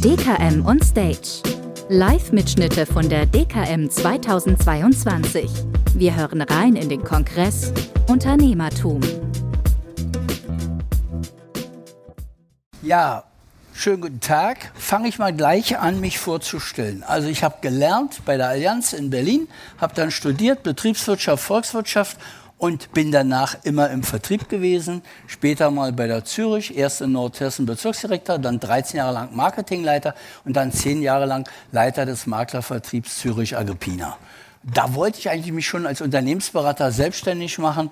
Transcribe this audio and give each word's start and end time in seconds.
DKM 0.00 0.64
on 0.64 0.80
Stage. 0.80 1.42
Live-Mitschnitte 1.90 2.86
von 2.86 3.10
der 3.10 3.26
DKM 3.26 3.90
2022. 3.90 5.50
Wir 5.92 6.16
hören 6.16 6.40
rein 6.40 6.76
in 6.76 6.88
den 6.88 7.04
Kongress 7.04 7.74
Unternehmertum. 8.08 9.02
Ja, 12.80 13.24
schönen 13.74 14.00
guten 14.00 14.20
Tag. 14.20 14.72
Fange 14.74 15.08
ich 15.08 15.18
mal 15.18 15.34
gleich 15.34 15.78
an, 15.78 16.00
mich 16.00 16.18
vorzustellen. 16.18 17.02
Also 17.02 17.28
ich 17.28 17.44
habe 17.44 17.56
gelernt 17.60 18.22
bei 18.24 18.38
der 18.38 18.48
Allianz 18.48 18.94
in 18.94 19.10
Berlin, 19.10 19.48
habe 19.78 19.94
dann 19.94 20.10
studiert 20.10 20.62
Betriebswirtschaft, 20.62 21.44
Volkswirtschaft 21.44 22.16
und 22.64 22.94
bin 22.94 23.12
danach 23.12 23.58
immer 23.64 23.90
im 23.90 24.02
Vertrieb 24.02 24.48
gewesen. 24.48 25.02
Später 25.26 25.70
mal 25.70 25.92
bei 25.92 26.06
der 26.06 26.24
Zürich, 26.24 26.74
erst 26.74 27.02
in 27.02 27.12
Nordhessen 27.12 27.66
Bezirksdirektor, 27.66 28.38
dann 28.38 28.58
13 28.58 28.96
Jahre 28.96 29.12
lang 29.12 29.36
Marketingleiter 29.36 30.14
und 30.46 30.56
dann 30.56 30.72
10 30.72 31.02
Jahre 31.02 31.26
lang 31.26 31.46
Leiter 31.72 32.06
des 32.06 32.26
Maklervertriebs 32.26 33.18
Zürich 33.18 33.54
Agrippina. 33.54 34.16
Da 34.62 34.94
wollte 34.94 35.18
ich 35.18 35.28
eigentlich 35.28 35.52
mich 35.52 35.66
schon 35.66 35.84
als 35.84 36.00
Unternehmensberater 36.00 36.90
selbstständig 36.90 37.58
machen, 37.58 37.90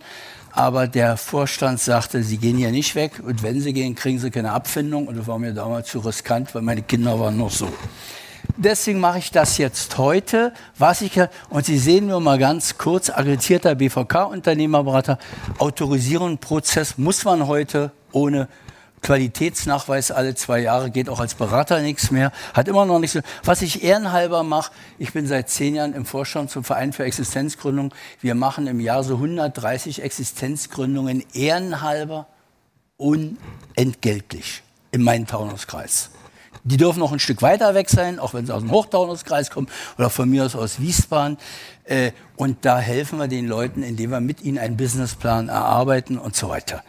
aber 0.53 0.89
der 0.89 1.19
Vorstand 1.19 1.79
sagte, 1.79 2.23
Sie 2.23 2.39
gehen 2.39 2.57
hier 2.57 2.71
nicht 2.71 2.95
weg 2.95 3.21
und 3.23 3.43
wenn 3.43 3.61
Sie 3.61 3.75
gehen, 3.75 3.95
kriegen 3.95 4.21
Sie 4.21 4.31
keine 4.31 4.53
Abfindung 4.53 5.07
und 5.07 5.19
das 5.19 5.27
war 5.27 5.39
mir 5.39 5.53
damals 5.53 5.91
zu 5.91 5.99
riskant, 5.99 6.55
weil 6.55 6.63
meine 6.63 6.81
Kinder 6.81 7.21
waren 7.21 7.37
noch 7.37 7.51
so 7.51 7.69
deswegen 8.57 9.01
mache 9.01 9.19
ich 9.19 9.31
das 9.31 9.59
jetzt 9.59 9.99
heute. 9.99 10.53
Was 10.79 11.01
ich, 11.03 11.21
und 11.51 11.67
Sie 11.67 11.79
sehen 11.79 12.07
nur 12.07 12.21
mal 12.21 12.39
ganz 12.39 12.79
kurz, 12.79 13.11
akkreditierter 13.11 13.75
BVK-Unternehmerberater, 13.75 15.19
Autorisierungsprozess 15.59 16.99
muss 16.99 17.25
man 17.25 17.47
heute 17.47 17.93
ohne 18.13 18.49
Qualitätsnachweis 19.03 20.13
alle 20.13 20.35
zwei 20.35 20.61
Jahre, 20.61 20.91
geht 20.91 21.09
auch 21.09 21.19
als 21.19 21.35
Berater 21.35 21.81
nichts 21.81 22.11
mehr, 22.11 22.31
hat 22.55 22.69
immer 22.69 22.87
noch 22.87 23.01
nichts. 23.01 23.19
Was 23.43 23.61
ich 23.63 23.83
ehrenhalber 23.83 24.45
mache, 24.45 24.73
ich 24.99 25.13
bin 25.13 25.27
seit 25.27 25.49
zehn 25.51 25.75
Jahren 25.75 25.93
im 25.93 26.07
Vorstand 26.07 26.51
zum 26.51 26.63
Verein 26.63 26.93
für 26.93 27.05
Existenzgründung. 27.05 27.93
Wir 28.21 28.35
machen 28.35 28.69
im 28.69 28.79
Jahr 28.79 29.03
so 29.03 29.15
130 29.15 30.03
Existenzgründungen 30.03 31.25
ehrenhalber 31.35 32.29
unentgeltlich 32.97 34.63
in 34.93 35.03
meinem 35.03 35.27
Taunuskreis. 35.27 36.11
Die 36.65 36.77
dürfen 36.77 37.01
noch 37.01 37.13
ein 37.13 37.19
Stück 37.19 37.43
weiter 37.43 37.75
weg 37.75 37.91
sein, 37.91 38.19
auch 38.19 38.35
wenn 38.35 38.47
sie 38.47 38.55
aus 38.55 38.63
dem 38.63 38.71
Hochtaunuskreis 38.71 39.51
kommen 39.51 39.69
oder 39.99 40.11
von 40.11 40.29
mir 40.29 40.45
aus 40.45 40.55
aus 40.55 40.81
Wiesbaden. 40.81 41.39
Äh, 41.85 42.13
und 42.37 42.65
da 42.65 42.79
helfen 42.79 43.19
wir 43.19 43.29
den 43.29 43.47
Leuten, 43.47 43.83
indem 43.83 44.11
wir 44.11 44.21
mit 44.21 44.43
ihnen 44.43 44.59
einen 44.59 44.77
Businessplan 44.77 45.49
erarbeiten 45.49 46.19
und 46.19 46.37
so 46.37 46.49
weiter. 46.49 46.83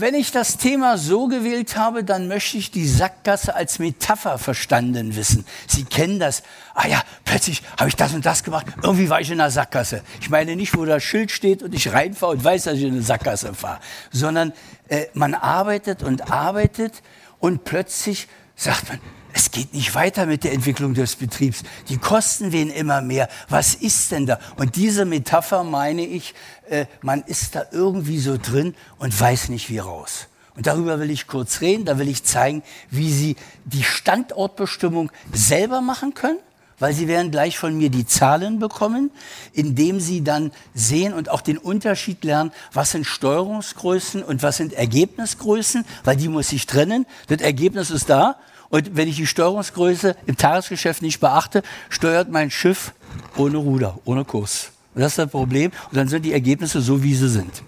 Wenn 0.00 0.14
ich 0.14 0.30
das 0.30 0.58
Thema 0.58 0.96
so 0.96 1.26
gewählt 1.26 1.76
habe, 1.76 2.04
dann 2.04 2.28
möchte 2.28 2.56
ich 2.56 2.70
die 2.70 2.86
Sackgasse 2.86 3.56
als 3.56 3.80
Metapher 3.80 4.38
verstanden 4.38 5.16
wissen. 5.16 5.44
Sie 5.66 5.82
kennen 5.82 6.20
das. 6.20 6.44
Ah 6.74 6.86
ja, 6.86 7.02
plötzlich 7.24 7.64
habe 7.76 7.88
ich 7.88 7.96
das 7.96 8.14
und 8.14 8.24
das 8.24 8.44
gemacht. 8.44 8.66
Irgendwie 8.80 9.10
war 9.10 9.20
ich 9.20 9.28
in 9.28 9.40
einer 9.40 9.50
Sackgasse. 9.50 10.02
Ich 10.20 10.30
meine 10.30 10.54
nicht, 10.54 10.76
wo 10.76 10.84
das 10.84 11.02
Schild 11.02 11.32
steht 11.32 11.64
und 11.64 11.74
ich 11.74 11.92
reinfahre 11.92 12.30
und 12.30 12.44
weiß, 12.44 12.62
dass 12.62 12.74
ich 12.74 12.84
in 12.84 12.92
eine 12.92 13.02
Sackgasse 13.02 13.54
fahre, 13.54 13.80
sondern 14.12 14.52
äh, 14.86 15.06
man 15.14 15.34
arbeitet 15.34 16.04
und 16.04 16.30
arbeitet 16.30 17.02
und 17.40 17.64
plötzlich 17.64 18.28
sagt 18.56 18.88
man, 18.88 19.00
es 19.32 19.50
geht 19.50 19.72
nicht 19.72 19.94
weiter 19.94 20.26
mit 20.26 20.42
der 20.42 20.52
Entwicklung 20.52 20.94
des 20.94 21.16
Betriebs. 21.16 21.62
Die 21.88 21.98
Kosten 21.98 22.50
werden 22.52 22.70
immer 22.70 23.02
mehr. 23.02 23.28
Was 23.48 23.74
ist 23.74 24.10
denn 24.10 24.26
da? 24.26 24.40
Und 24.56 24.74
diese 24.76 25.04
Metapher 25.04 25.64
meine 25.64 26.04
ich, 26.04 26.34
äh, 26.68 26.86
man 27.02 27.22
ist 27.22 27.54
da 27.54 27.66
irgendwie 27.70 28.18
so 28.18 28.36
drin 28.36 28.74
und 28.98 29.18
weiß 29.18 29.50
nicht 29.50 29.70
wie 29.70 29.78
raus. 29.78 30.26
Und 30.56 30.66
darüber 30.66 30.98
will 30.98 31.10
ich 31.10 31.28
kurz 31.28 31.60
reden. 31.60 31.84
Da 31.84 31.98
will 31.98 32.08
ich 32.08 32.24
zeigen, 32.24 32.64
wie 32.90 33.12
Sie 33.12 33.36
die 33.64 33.84
Standortbestimmung 33.84 35.12
selber 35.32 35.82
machen 35.82 36.14
können 36.14 36.40
weil 36.78 36.92
Sie 36.92 37.08
werden 37.08 37.30
gleich 37.30 37.58
von 37.58 37.76
mir 37.76 37.90
die 37.90 38.06
Zahlen 38.06 38.58
bekommen, 38.58 39.10
indem 39.52 40.00
Sie 40.00 40.22
dann 40.22 40.52
sehen 40.74 41.12
und 41.12 41.30
auch 41.30 41.40
den 41.40 41.58
Unterschied 41.58 42.24
lernen, 42.24 42.52
was 42.72 42.92
sind 42.92 43.06
Steuerungsgrößen 43.06 44.22
und 44.22 44.42
was 44.42 44.56
sind 44.56 44.72
Ergebnisgrößen, 44.72 45.84
weil 46.04 46.16
die 46.16 46.28
muss 46.28 46.52
ich 46.52 46.66
trennen. 46.66 47.06
Das 47.28 47.40
Ergebnis 47.40 47.90
ist 47.90 48.10
da 48.10 48.36
und 48.70 48.96
wenn 48.96 49.08
ich 49.08 49.16
die 49.16 49.26
Steuerungsgröße 49.26 50.16
im 50.26 50.36
Tagesgeschäft 50.36 51.02
nicht 51.02 51.20
beachte, 51.20 51.62
steuert 51.88 52.30
mein 52.30 52.50
Schiff 52.50 52.92
ohne 53.36 53.58
Ruder, 53.58 53.98
ohne 54.04 54.24
Kurs. 54.24 54.72
Und 54.94 55.02
das 55.02 55.12
ist 55.12 55.18
das 55.18 55.30
Problem 55.30 55.70
und 55.90 55.96
dann 55.96 56.08
sind 56.08 56.24
die 56.24 56.32
Ergebnisse 56.32 56.80
so, 56.80 57.02
wie 57.02 57.14
sie 57.14 57.28
sind. 57.28 57.62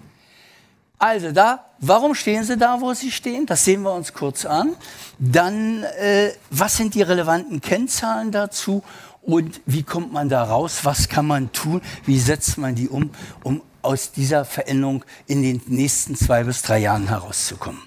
Also 0.99 1.31
da, 1.31 1.65
warum 1.81 2.15
stehen 2.15 2.43
sie 2.43 2.57
da, 2.57 2.79
wo 2.79 2.93
sie 2.93 3.11
stehen? 3.11 3.45
Das 3.45 3.65
sehen 3.65 3.81
wir 3.81 3.93
uns 3.93 4.13
kurz 4.13 4.45
an. 4.45 4.75
Dann, 5.19 5.83
äh, 5.83 6.31
was 6.49 6.77
sind 6.77 6.93
die 6.93 7.01
relevanten 7.01 7.59
Kennzahlen 7.59 8.31
dazu? 8.31 8.83
Und 9.21 9.61
wie 9.65 9.83
kommt 9.83 10.13
man 10.13 10.29
da 10.29 10.43
raus? 10.43 10.79
Was 10.83 11.09
kann 11.09 11.27
man 11.27 11.51
tun? 11.51 11.81
Wie 12.05 12.19
setzt 12.19 12.57
man 12.57 12.75
die 12.75 12.87
um, 12.87 13.11
um 13.43 13.61
aus 13.81 14.11
dieser 14.11 14.45
Veränderung 14.45 15.03
in 15.27 15.41
den 15.41 15.61
nächsten 15.67 16.15
zwei 16.15 16.43
bis 16.43 16.61
drei 16.61 16.79
Jahren 16.79 17.07
herauszukommen? 17.07 17.81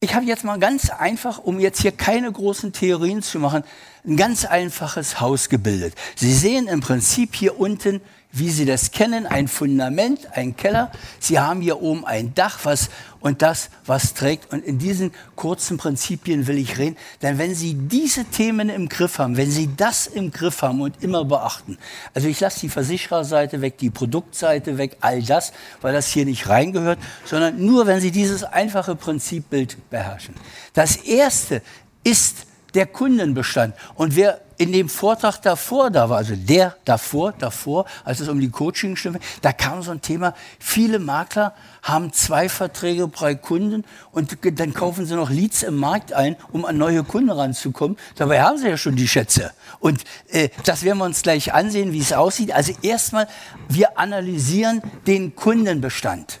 Ich 0.00 0.14
habe 0.14 0.26
jetzt 0.26 0.44
mal 0.44 0.58
ganz 0.58 0.90
einfach, 0.90 1.38
um 1.38 1.58
jetzt 1.58 1.80
hier 1.80 1.90
keine 1.90 2.30
großen 2.30 2.72
Theorien 2.72 3.22
zu 3.22 3.38
machen, 3.38 3.64
ein 4.06 4.16
ganz 4.16 4.44
einfaches 4.44 5.20
Haus 5.20 5.48
gebildet. 5.48 5.94
Sie 6.14 6.32
sehen 6.32 6.68
im 6.68 6.80
Prinzip 6.80 7.34
hier 7.34 7.58
unten 7.58 8.00
wie 8.38 8.50
Sie 8.50 8.64
das 8.64 8.90
kennen, 8.90 9.26
ein 9.26 9.48
Fundament, 9.48 10.28
ein 10.32 10.56
Keller. 10.56 10.92
Sie 11.18 11.38
haben 11.38 11.60
hier 11.60 11.80
oben 11.80 12.04
ein 12.04 12.34
Dach, 12.34 12.60
was 12.64 12.90
und 13.20 13.42
das, 13.42 13.70
was 13.86 14.14
trägt. 14.14 14.52
Und 14.52 14.64
in 14.64 14.78
diesen 14.78 15.12
kurzen 15.34 15.78
Prinzipien 15.78 16.46
will 16.46 16.58
ich 16.58 16.78
reden. 16.78 16.96
Denn 17.22 17.38
wenn 17.38 17.54
Sie 17.54 17.74
diese 17.74 18.24
Themen 18.24 18.68
im 18.68 18.88
Griff 18.88 19.18
haben, 19.18 19.36
wenn 19.36 19.50
Sie 19.50 19.70
das 19.76 20.06
im 20.06 20.30
Griff 20.30 20.62
haben 20.62 20.80
und 20.80 21.02
immer 21.02 21.24
beachten, 21.24 21.78
also 22.14 22.28
ich 22.28 22.38
lasse 22.38 22.60
die 22.60 22.68
Versichererseite 22.68 23.60
weg, 23.60 23.78
die 23.78 23.90
Produktseite 23.90 24.78
weg, 24.78 24.96
all 25.00 25.22
das, 25.22 25.52
weil 25.80 25.92
das 25.92 26.08
hier 26.08 26.24
nicht 26.24 26.48
reingehört, 26.48 26.98
sondern 27.24 27.64
nur, 27.64 27.86
wenn 27.86 28.00
Sie 28.00 28.10
dieses 28.10 28.44
einfache 28.44 28.94
Prinzipbild 28.94 29.90
beherrschen. 29.90 30.34
Das 30.72 30.96
erste 30.96 31.62
ist 32.04 32.46
der 32.76 32.86
Kundenbestand. 32.86 33.74
Und 33.94 34.14
wer 34.14 34.40
in 34.58 34.72
dem 34.72 34.88
Vortrag 34.88 35.40
davor 35.42 35.90
da 35.90 36.08
war, 36.08 36.18
also 36.18 36.34
der 36.36 36.76
davor, 36.84 37.32
davor, 37.32 37.86
als 38.04 38.20
es 38.20 38.28
um 38.28 38.38
die 38.40 38.50
Coaching 38.50 38.94
ging, 38.94 39.18
da 39.42 39.52
kam 39.52 39.82
so 39.82 39.90
ein 39.90 40.00
Thema, 40.00 40.34
viele 40.58 40.98
Makler 40.98 41.54
haben 41.82 42.12
zwei 42.12 42.48
Verträge 42.48 43.08
pro 43.08 43.34
Kunden 43.34 43.84
und 44.12 44.38
dann 44.58 44.74
kaufen 44.74 45.06
sie 45.06 45.14
noch 45.14 45.30
Leads 45.30 45.62
im 45.62 45.76
Markt 45.76 46.12
ein, 46.12 46.36
um 46.52 46.64
an 46.64 46.78
neue 46.78 47.02
Kunden 47.02 47.30
ranzukommen. 47.30 47.96
Dabei 48.16 48.42
haben 48.42 48.58
sie 48.58 48.68
ja 48.68 48.76
schon 48.76 48.96
die 48.96 49.08
Schätze. 49.08 49.52
Und 49.80 50.04
äh, 50.28 50.50
das 50.64 50.82
werden 50.82 50.98
wir 50.98 51.04
uns 51.04 51.22
gleich 51.22 51.52
ansehen, 51.52 51.92
wie 51.92 52.00
es 52.00 52.12
aussieht. 52.12 52.52
Also 52.52 52.72
erstmal, 52.82 53.26
wir 53.68 53.98
analysieren 53.98 54.82
den 55.06 55.34
Kundenbestand. 55.34 56.40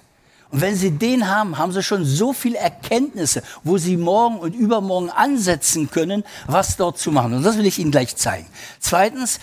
Und 0.50 0.60
wenn 0.60 0.76
Sie 0.76 0.92
den 0.92 1.28
haben, 1.28 1.58
haben 1.58 1.72
Sie 1.72 1.82
schon 1.82 2.04
so 2.04 2.32
viele 2.32 2.58
Erkenntnisse, 2.58 3.42
wo 3.64 3.78
Sie 3.78 3.96
morgen 3.96 4.38
und 4.38 4.54
übermorgen 4.54 5.10
ansetzen 5.10 5.90
können, 5.90 6.24
was 6.46 6.76
dort 6.76 6.98
zu 6.98 7.10
machen. 7.10 7.34
Und 7.34 7.42
das 7.42 7.58
will 7.58 7.66
ich 7.66 7.78
Ihnen 7.78 7.90
gleich 7.90 8.16
zeigen. 8.16 8.46
Zweitens, 8.78 9.40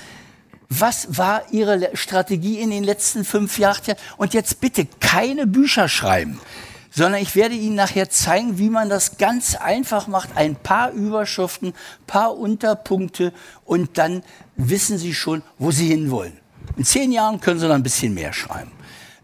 was 0.69 1.17
war 1.17 1.43
Ihre 1.51 1.91
Strategie 1.95 2.59
in 2.59 2.71
den 2.71 2.83
letzten 2.83 3.25
fünf 3.25 3.59
Jahren? 3.59 3.95
Und 4.17 4.33
jetzt 4.33 4.61
bitte 4.61 4.87
keine 4.99 5.45
Bücher 5.45 5.89
schreiben, 5.89 6.39
sondern 6.89 7.21
ich 7.21 7.35
werde 7.35 7.55
Ihnen 7.55 7.75
nachher 7.75 8.09
zeigen, 8.09 8.57
wie 8.57 8.69
man 8.69 8.89
das 8.89 9.17
ganz 9.17 9.55
einfach 9.55 10.07
macht. 10.07 10.29
Ein 10.35 10.55
paar 10.55 10.91
Überschriften, 10.91 11.73
paar 12.07 12.37
Unterpunkte 12.37 13.33
und 13.65 13.97
dann 13.97 14.23
wissen 14.55 14.97
Sie 14.97 15.13
schon, 15.13 15.43
wo 15.59 15.71
Sie 15.71 15.87
hinwollen. 15.87 16.39
In 16.77 16.85
zehn 16.85 17.11
Jahren 17.11 17.39
können 17.39 17.59
Sie 17.59 17.67
dann 17.67 17.81
ein 17.81 17.83
bisschen 17.83 18.13
mehr 18.13 18.33
schreiben. 18.33 18.71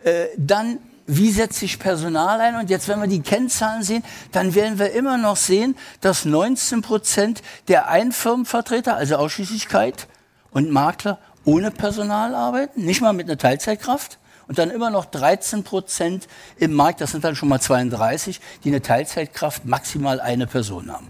Äh, 0.03 0.27
dann 0.37 0.79
wie 1.09 1.31
setze 1.31 1.65
ich 1.65 1.79
Personal 1.79 2.39
ein? 2.39 2.55
Und 2.55 2.69
jetzt, 2.69 2.87
wenn 2.87 2.99
wir 2.99 3.07
die 3.07 3.21
Kennzahlen 3.21 3.81
sehen, 3.81 4.03
dann 4.31 4.53
werden 4.53 4.77
wir 4.77 4.91
immer 4.91 5.17
noch 5.17 5.37
sehen, 5.37 5.75
dass 6.01 6.23
19 6.23 6.83
Prozent 6.83 7.41
der 7.67 7.89
Einfirmenvertreter, 7.89 8.95
also 8.95 9.15
Ausschließlichkeit 9.15 10.07
und 10.51 10.69
Makler, 10.69 11.17
ohne 11.45 11.71
Personal 11.71 12.35
arbeiten, 12.35 12.85
nicht 12.85 13.01
mal 13.01 13.13
mit 13.13 13.27
einer 13.27 13.39
Teilzeitkraft. 13.39 14.19
Und 14.47 14.57
dann 14.59 14.69
immer 14.69 14.89
noch 14.89 15.05
13 15.05 15.63
Prozent 15.63 16.27
im 16.57 16.73
Markt, 16.73 17.01
das 17.01 17.11
sind 17.11 17.23
dann 17.23 17.35
schon 17.35 17.49
mal 17.49 17.59
32, 17.59 18.39
die 18.63 18.69
eine 18.69 18.81
Teilzeitkraft 18.81 19.65
maximal 19.65 20.19
eine 20.19 20.47
Person 20.47 20.91
haben. 20.91 21.07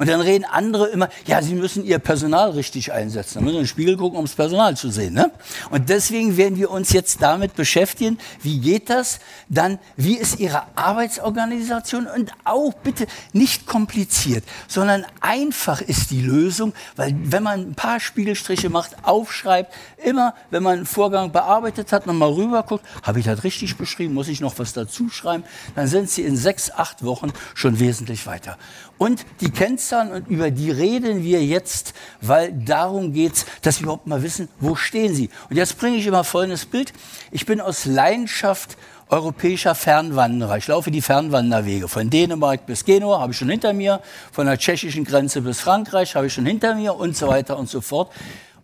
Und 0.00 0.08
dann 0.08 0.22
reden 0.22 0.46
andere 0.46 0.86
immer, 0.86 1.10
ja, 1.26 1.42
sie 1.42 1.54
müssen 1.54 1.84
ihr 1.84 1.98
Personal 1.98 2.52
richtig 2.52 2.90
einsetzen. 2.90 3.34
Da 3.34 3.40
müssen 3.42 3.52
wir 3.52 3.60
in 3.60 3.64
den 3.64 3.68
Spiegel 3.68 3.98
gucken, 3.98 4.18
um 4.18 4.24
das 4.24 4.34
Personal 4.34 4.74
zu 4.74 4.90
sehen. 4.90 5.12
Ne? 5.12 5.30
Und 5.68 5.90
deswegen 5.90 6.38
werden 6.38 6.56
wir 6.56 6.70
uns 6.70 6.94
jetzt 6.94 7.20
damit 7.20 7.54
beschäftigen, 7.54 8.16
wie 8.40 8.60
geht 8.60 8.88
das? 8.88 9.20
Dann, 9.50 9.78
wie 9.96 10.16
ist 10.16 10.40
Ihre 10.40 10.62
Arbeitsorganisation? 10.74 12.06
Und 12.06 12.32
auch 12.44 12.72
bitte 12.72 13.08
nicht 13.34 13.66
kompliziert, 13.66 14.42
sondern 14.68 15.04
einfach 15.20 15.82
ist 15.82 16.10
die 16.10 16.22
Lösung, 16.22 16.72
weil 16.96 17.14
wenn 17.24 17.42
man 17.42 17.60
ein 17.60 17.74
paar 17.74 18.00
Spiegelstriche 18.00 18.70
macht, 18.70 19.04
aufschreibt, 19.04 19.74
immer, 20.02 20.34
wenn 20.48 20.62
man 20.62 20.78
einen 20.78 20.86
Vorgang 20.86 21.30
bearbeitet 21.30 21.92
hat, 21.92 22.06
nochmal 22.06 22.32
rüber 22.32 22.62
guckt, 22.62 22.86
habe 23.02 23.18
ich 23.18 23.26
das 23.26 23.44
richtig 23.44 23.76
beschrieben, 23.76 24.14
muss 24.14 24.28
ich 24.28 24.40
noch 24.40 24.58
was 24.58 24.72
dazu 24.72 25.10
schreiben, 25.10 25.44
dann 25.74 25.88
sind 25.88 26.08
Sie 26.08 26.22
in 26.22 26.38
sechs, 26.38 26.70
acht 26.70 27.04
Wochen 27.04 27.34
schon 27.54 27.78
wesentlich 27.80 28.26
weiter. 28.26 28.56
Und 29.00 29.24
die 29.40 29.50
Kennzahlen, 29.50 30.12
und 30.12 30.28
über 30.28 30.50
die 30.50 30.70
reden 30.70 31.24
wir 31.24 31.42
jetzt, 31.42 31.94
weil 32.20 32.52
darum 32.52 33.14
geht's, 33.14 33.46
dass 33.62 33.78
wir 33.78 33.84
überhaupt 33.84 34.06
mal 34.06 34.22
wissen, 34.22 34.50
wo 34.58 34.76
stehen 34.76 35.14
sie. 35.14 35.30
Und 35.48 35.56
jetzt 35.56 35.78
bringe 35.78 35.96
ich 35.96 36.06
immer 36.06 36.22
folgendes 36.22 36.66
Bild. 36.66 36.92
Ich 37.30 37.46
bin 37.46 37.62
aus 37.62 37.86
Leidenschaft 37.86 38.76
europäischer 39.08 39.74
Fernwanderer. 39.74 40.58
Ich 40.58 40.66
laufe 40.66 40.90
die 40.90 41.00
Fernwanderwege. 41.00 41.88
Von 41.88 42.10
Dänemark 42.10 42.66
bis 42.66 42.84
Genua 42.84 43.20
habe 43.20 43.32
ich 43.32 43.38
schon 43.38 43.48
hinter 43.48 43.72
mir, 43.72 44.02
von 44.32 44.44
der 44.44 44.58
tschechischen 44.58 45.04
Grenze 45.04 45.40
bis 45.40 45.60
Frankreich 45.60 46.14
habe 46.14 46.26
ich 46.26 46.34
schon 46.34 46.44
hinter 46.44 46.74
mir 46.74 46.94
und 46.94 47.16
so 47.16 47.26
weiter 47.26 47.58
und 47.58 47.70
so 47.70 47.80
fort. 47.80 48.12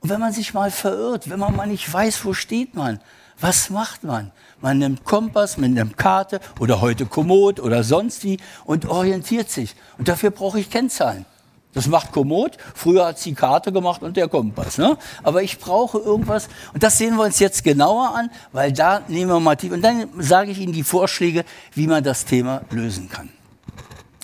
Und 0.00 0.10
wenn 0.10 0.20
man 0.20 0.34
sich 0.34 0.52
mal 0.52 0.70
verirrt, 0.70 1.30
wenn 1.30 1.40
man 1.40 1.56
mal 1.56 1.66
nicht 1.66 1.90
weiß, 1.90 2.22
wo 2.26 2.34
steht 2.34 2.74
man, 2.74 3.00
was 3.40 3.70
macht 3.70 4.04
man? 4.04 4.32
Man 4.60 4.78
nimmt 4.78 5.04
Kompass, 5.04 5.58
man 5.58 5.74
nimmt 5.74 5.98
Karte 5.98 6.40
oder 6.58 6.80
heute 6.80 7.06
Komoot 7.06 7.60
oder 7.60 7.84
sonst 7.84 8.24
wie 8.24 8.38
und 8.64 8.86
orientiert 8.86 9.50
sich. 9.50 9.74
Und 9.98 10.08
dafür 10.08 10.30
brauche 10.30 10.58
ich 10.58 10.70
Kennzahlen. 10.70 11.26
Das 11.74 11.88
macht 11.88 12.10
Komoot. 12.10 12.56
Früher 12.74 13.04
hat 13.04 13.18
sie 13.18 13.34
Karte 13.34 13.70
gemacht 13.70 14.02
und 14.02 14.16
der 14.16 14.28
Kompass. 14.28 14.78
Ne? 14.78 14.96
Aber 15.22 15.42
ich 15.42 15.58
brauche 15.58 15.98
irgendwas. 15.98 16.48
Und 16.72 16.82
das 16.82 16.96
sehen 16.96 17.16
wir 17.16 17.24
uns 17.24 17.38
jetzt 17.38 17.64
genauer 17.64 18.14
an, 18.16 18.30
weil 18.52 18.72
da 18.72 19.02
nehmen 19.08 19.30
wir 19.30 19.40
mal 19.40 19.56
tief. 19.56 19.72
Und 19.72 19.82
dann 19.82 20.08
sage 20.18 20.52
ich 20.52 20.58
Ihnen 20.58 20.72
die 20.72 20.82
Vorschläge, 20.82 21.44
wie 21.74 21.86
man 21.86 22.02
das 22.02 22.24
Thema 22.24 22.62
lösen 22.70 23.10
kann. 23.10 23.28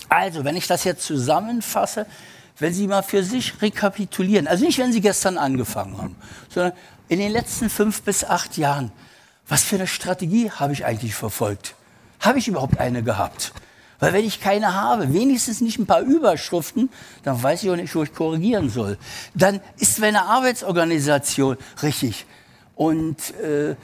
Also, 0.09 0.43
wenn 0.43 0.55
ich 0.55 0.65
das 0.65 0.83
jetzt 0.83 1.05
zusammenfasse, 1.05 2.07
wenn 2.57 2.73
Sie 2.73 2.87
mal 2.87 3.03
für 3.03 3.23
sich 3.23 3.61
rekapitulieren, 3.61 4.47
also 4.47 4.65
nicht, 4.65 4.79
wenn 4.79 4.91
Sie 4.91 5.01
gestern 5.01 5.37
angefangen 5.37 5.95
haben, 5.99 6.15
sondern 6.49 6.73
in 7.07 7.19
den 7.19 7.31
letzten 7.31 7.69
fünf 7.69 8.01
bis 8.01 8.23
acht 8.23 8.57
Jahren, 8.57 8.91
was 9.47 9.63
für 9.63 9.75
eine 9.75 9.87
Strategie 9.87 10.51
habe 10.51 10.73
ich 10.73 10.85
eigentlich 10.85 11.15
verfolgt? 11.15 11.75
Habe 12.19 12.39
ich 12.39 12.47
überhaupt 12.47 12.79
eine 12.79 13.03
gehabt? 13.03 13.53
Weil 13.99 14.13
wenn 14.13 14.25
ich 14.25 14.41
keine 14.41 14.73
habe, 14.73 15.13
wenigstens 15.13 15.61
nicht 15.61 15.79
ein 15.79 15.85
paar 15.85 16.01
Überschriften, 16.01 16.89
dann 17.23 17.41
weiß 17.41 17.63
ich 17.63 17.69
auch 17.69 17.75
nicht, 17.75 17.95
wo 17.95 18.03
ich 18.03 18.13
korrigieren 18.13 18.69
soll. 18.69 18.97
Dann 19.33 19.61
ist 19.77 19.99
meine 19.99 20.23
Arbeitsorganisation 20.23 21.57
richtig. 21.81 22.25
Und 22.75 23.33
äh, 23.39 23.75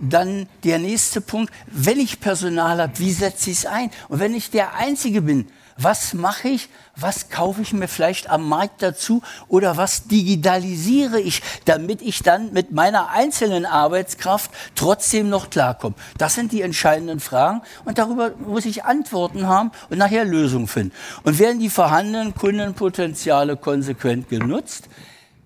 dann 0.00 0.48
der 0.64 0.78
nächste 0.78 1.20
Punkt, 1.20 1.52
wenn 1.66 1.98
ich 1.98 2.20
Personal 2.20 2.80
habe, 2.80 2.98
wie 2.98 3.12
setze 3.12 3.50
ich 3.50 3.58
es 3.58 3.66
ein? 3.66 3.90
Und 4.08 4.20
wenn 4.20 4.34
ich 4.34 4.50
der 4.50 4.74
Einzige 4.74 5.22
bin, 5.22 5.48
was 5.78 6.12
mache 6.12 6.48
ich, 6.48 6.68
was 6.96 7.30
kaufe 7.30 7.62
ich 7.62 7.72
mir 7.72 7.86
vielleicht 7.86 8.28
am 8.28 8.48
Markt 8.48 8.82
dazu 8.82 9.22
oder 9.46 9.76
was 9.76 10.08
digitalisiere 10.08 11.20
ich, 11.20 11.40
damit 11.66 12.02
ich 12.02 12.22
dann 12.24 12.52
mit 12.52 12.72
meiner 12.72 13.10
einzelnen 13.10 13.64
Arbeitskraft 13.64 14.50
trotzdem 14.74 15.28
noch 15.28 15.50
klarkomme. 15.50 15.94
Das 16.18 16.34
sind 16.34 16.50
die 16.50 16.62
entscheidenden 16.62 17.20
Fragen 17.20 17.62
und 17.84 17.98
darüber 17.98 18.32
muss 18.44 18.66
ich 18.66 18.84
Antworten 18.84 19.46
haben 19.46 19.70
und 19.88 19.98
nachher 19.98 20.24
Lösungen 20.24 20.66
finden. 20.66 20.92
Und 21.22 21.38
werden 21.38 21.60
die 21.60 21.70
vorhandenen 21.70 22.34
Kundenpotenziale 22.34 23.56
konsequent 23.56 24.28
genutzt? 24.28 24.88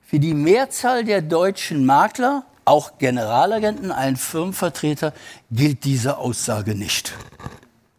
Für 0.06 0.18
die 0.18 0.34
Mehrzahl 0.34 1.04
der 1.04 1.22
deutschen 1.22 1.84
Makler, 1.84 2.44
auch 2.64 2.98
Generalagenten, 2.98 3.92
ein 3.92 4.16
Firmenvertreter, 4.16 5.12
gilt 5.50 5.84
diese 5.84 6.18
Aussage 6.18 6.74
nicht. 6.74 7.12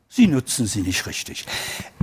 Sie 0.10 0.28
nutzen 0.28 0.68
sie 0.68 0.82
nicht 0.82 1.08
richtig. 1.08 1.46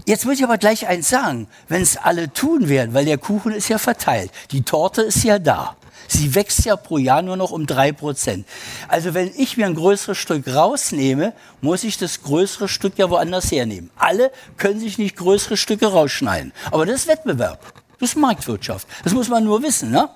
Jetzt 0.05 0.25
muss 0.25 0.39
ich 0.39 0.45
aber 0.45 0.59
gleich 0.59 0.89
eins 0.89 1.09
sagen, 1.09 1.47
wenn 1.69 1.83
es 1.83 1.97
alle 1.97 2.33
tun 2.33 2.69
werden, 2.69 2.95
weil 2.95 3.05
der 3.05 3.19
Kuchen 3.19 3.53
ist 3.53 3.69
ja 3.69 3.79
verteilt, 3.79 4.33
die 4.51 4.63
Torte 4.63 5.03
ist 5.03 5.23
ja 5.23 5.39
da. 5.39 5.77
Sie 6.09 6.35
wächst 6.35 6.65
ja 6.65 6.75
pro 6.75 6.99
Jahr 6.99 7.23
nur 7.23 7.37
noch 7.37 7.53
um 7.53 7.67
drei 7.69 7.93
Prozent. 7.93 8.45
Also 8.89 9.15
wenn 9.15 9.31
ich 9.37 9.57
mir 9.57 9.67
ein 9.67 9.77
größeres 9.77 10.19
Stück 10.19 10.49
rausnehme, 10.49 11.35
muss 11.61 11.85
ich 11.85 11.99
das 11.99 12.23
größere 12.25 12.67
Stück 12.67 12.99
ja 12.99 13.11
woanders 13.11 13.53
hernehmen. 13.53 13.91
Alle 13.95 14.33
können 14.57 14.81
sich 14.81 14.99
nicht 14.99 15.15
größere 15.15 15.57
Stücke 15.57 15.87
rausschneiden. 15.87 16.53
Aber 16.73 16.85
das 16.85 17.03
ist 17.03 17.07
Wettbewerb. 17.07 17.61
Das 18.01 18.11
ist 18.11 18.17
Marktwirtschaft. 18.17 18.89
Das 19.05 19.13
muss 19.13 19.29
man 19.29 19.45
nur 19.45 19.63
wissen. 19.63 19.93
Ne? 19.93 20.09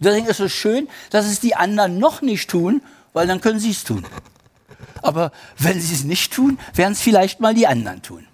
Und 0.00 0.06
deswegen 0.06 0.26
ist 0.26 0.40
es 0.40 0.52
schön, 0.52 0.88
dass 1.10 1.26
es 1.26 1.40
die 1.40 1.56
anderen 1.56 1.98
noch 1.98 2.22
nicht 2.22 2.48
tun, 2.48 2.82
weil 3.12 3.26
dann 3.26 3.40
können 3.40 3.58
sie 3.58 3.70
es 3.70 3.84
tun. 3.84 4.04
Aber 5.02 5.32
wenn 5.58 5.80
sie 5.80 5.94
es 5.94 6.04
nicht 6.04 6.32
tun, 6.32 6.58
werden 6.74 6.92
es 6.92 7.00
vielleicht 7.00 7.40
mal 7.40 7.54
die 7.54 7.66
anderen 7.66 8.02
tun. 8.02 8.26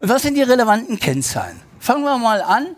Und 0.00 0.08
was 0.08 0.22
sind 0.22 0.34
die 0.34 0.42
relevanten 0.42 0.98
Kennzahlen? 0.98 1.60
Fangen 1.78 2.02
wir 2.02 2.18
mal 2.18 2.42
an. 2.42 2.76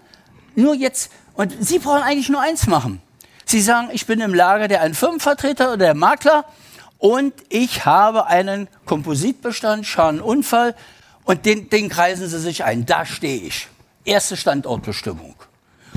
Nur 0.57 0.75
jetzt, 0.75 1.11
und 1.35 1.55
Sie 1.61 1.79
brauchen 1.79 2.03
eigentlich 2.03 2.29
nur 2.29 2.41
eins 2.41 2.67
machen. 2.67 3.01
Sie 3.45 3.61
sagen, 3.61 3.91
ich 3.93 4.07
bin 4.07 4.21
im 4.21 4.35
Lager 4.35 4.67
der 4.67 4.81
einen 4.81 4.95
Firmenvertreter 4.95 5.69
oder 5.69 5.77
der 5.77 5.95
Makler 5.95 6.45
und 6.99 7.33
ich 7.49 7.85
habe 7.85 8.27
einen 8.27 8.69
Kompositbestand, 8.87 9.87
Schadenunfall 9.87 10.75
und 11.25 11.47
den, 11.47 11.71
den 11.71 11.89
kreisen 11.89 12.29
Sie 12.29 12.41
sich 12.41 12.65
ein. 12.65 12.87
Da 12.87 13.07
stehe 13.07 13.43
ich. 13.43 13.69
Erste 14.05 14.37
Standortbestimmung. 14.37 15.36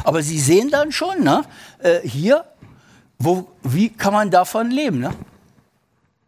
Aber 0.04 0.22
Sie 0.22 0.40
sehen 0.40 0.70
dann 0.70 0.92
schon, 0.92 1.24
ne, 1.24 1.44
äh, 1.80 2.00
hier, 2.00 2.46
wo, 3.18 3.48
wie 3.64 3.90
kann 3.90 4.14
man 4.14 4.32
davon 4.32 4.72
leben? 4.72 5.00
Ne? 5.00 5.14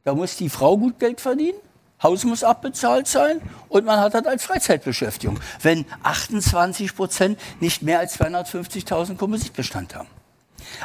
Da 0.03 0.13
muss 0.13 0.35
die 0.35 0.49
Frau 0.49 0.77
gut 0.77 0.99
Geld 0.99 1.21
verdienen, 1.21 1.57
Haus 2.01 2.23
muss 2.23 2.43
abbezahlt 2.43 3.07
sein 3.07 3.41
und 3.69 3.85
man 3.85 3.99
hat 3.99 4.15
das 4.15 4.25
als 4.25 4.43
Freizeitbeschäftigung, 4.43 5.39
wenn 5.61 5.85
28 6.01 6.95
Prozent 6.95 7.39
nicht 7.59 7.83
mehr 7.83 7.99
als 7.99 8.19
250.000 8.19 9.17
Kompositbestand 9.17 9.95
haben. 9.95 10.07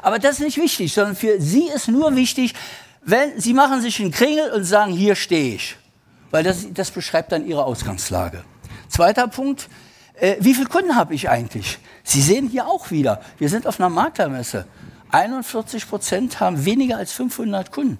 Aber 0.02 0.18
das 0.18 0.32
ist 0.32 0.40
nicht 0.40 0.58
wichtig, 0.58 0.92
sondern 0.92 1.16
für 1.16 1.40
Sie 1.40 1.68
ist 1.68 1.88
nur 1.88 2.14
wichtig, 2.16 2.54
wenn 3.02 3.40
Sie 3.40 3.54
machen 3.54 3.80
sich 3.80 4.00
einen 4.00 4.10
Kringel 4.10 4.50
und 4.52 4.64
sagen, 4.64 4.92
hier 4.92 5.14
stehe 5.14 5.54
ich. 5.54 5.76
Weil 6.30 6.42
das, 6.42 6.66
das 6.72 6.90
beschreibt 6.90 7.32
dann 7.32 7.46
Ihre 7.46 7.64
Ausgangslage. 7.64 8.44
Zweiter 8.88 9.28
Punkt, 9.28 9.68
äh, 10.18 10.36
wie 10.40 10.54
viele 10.54 10.68
Kunden 10.68 10.96
habe 10.96 11.14
ich 11.14 11.28
eigentlich? 11.28 11.78
Sie 12.02 12.20
sehen 12.20 12.48
hier 12.48 12.66
auch 12.66 12.90
wieder, 12.90 13.20
wir 13.38 13.48
sind 13.48 13.66
auf 13.66 13.80
einer 13.80 13.88
Maklermesse. 13.88 14.66
41 15.10 15.88
Prozent 15.88 16.40
haben 16.40 16.64
weniger 16.64 16.96
als 16.96 17.12
500 17.12 17.70
Kunden. 17.70 17.98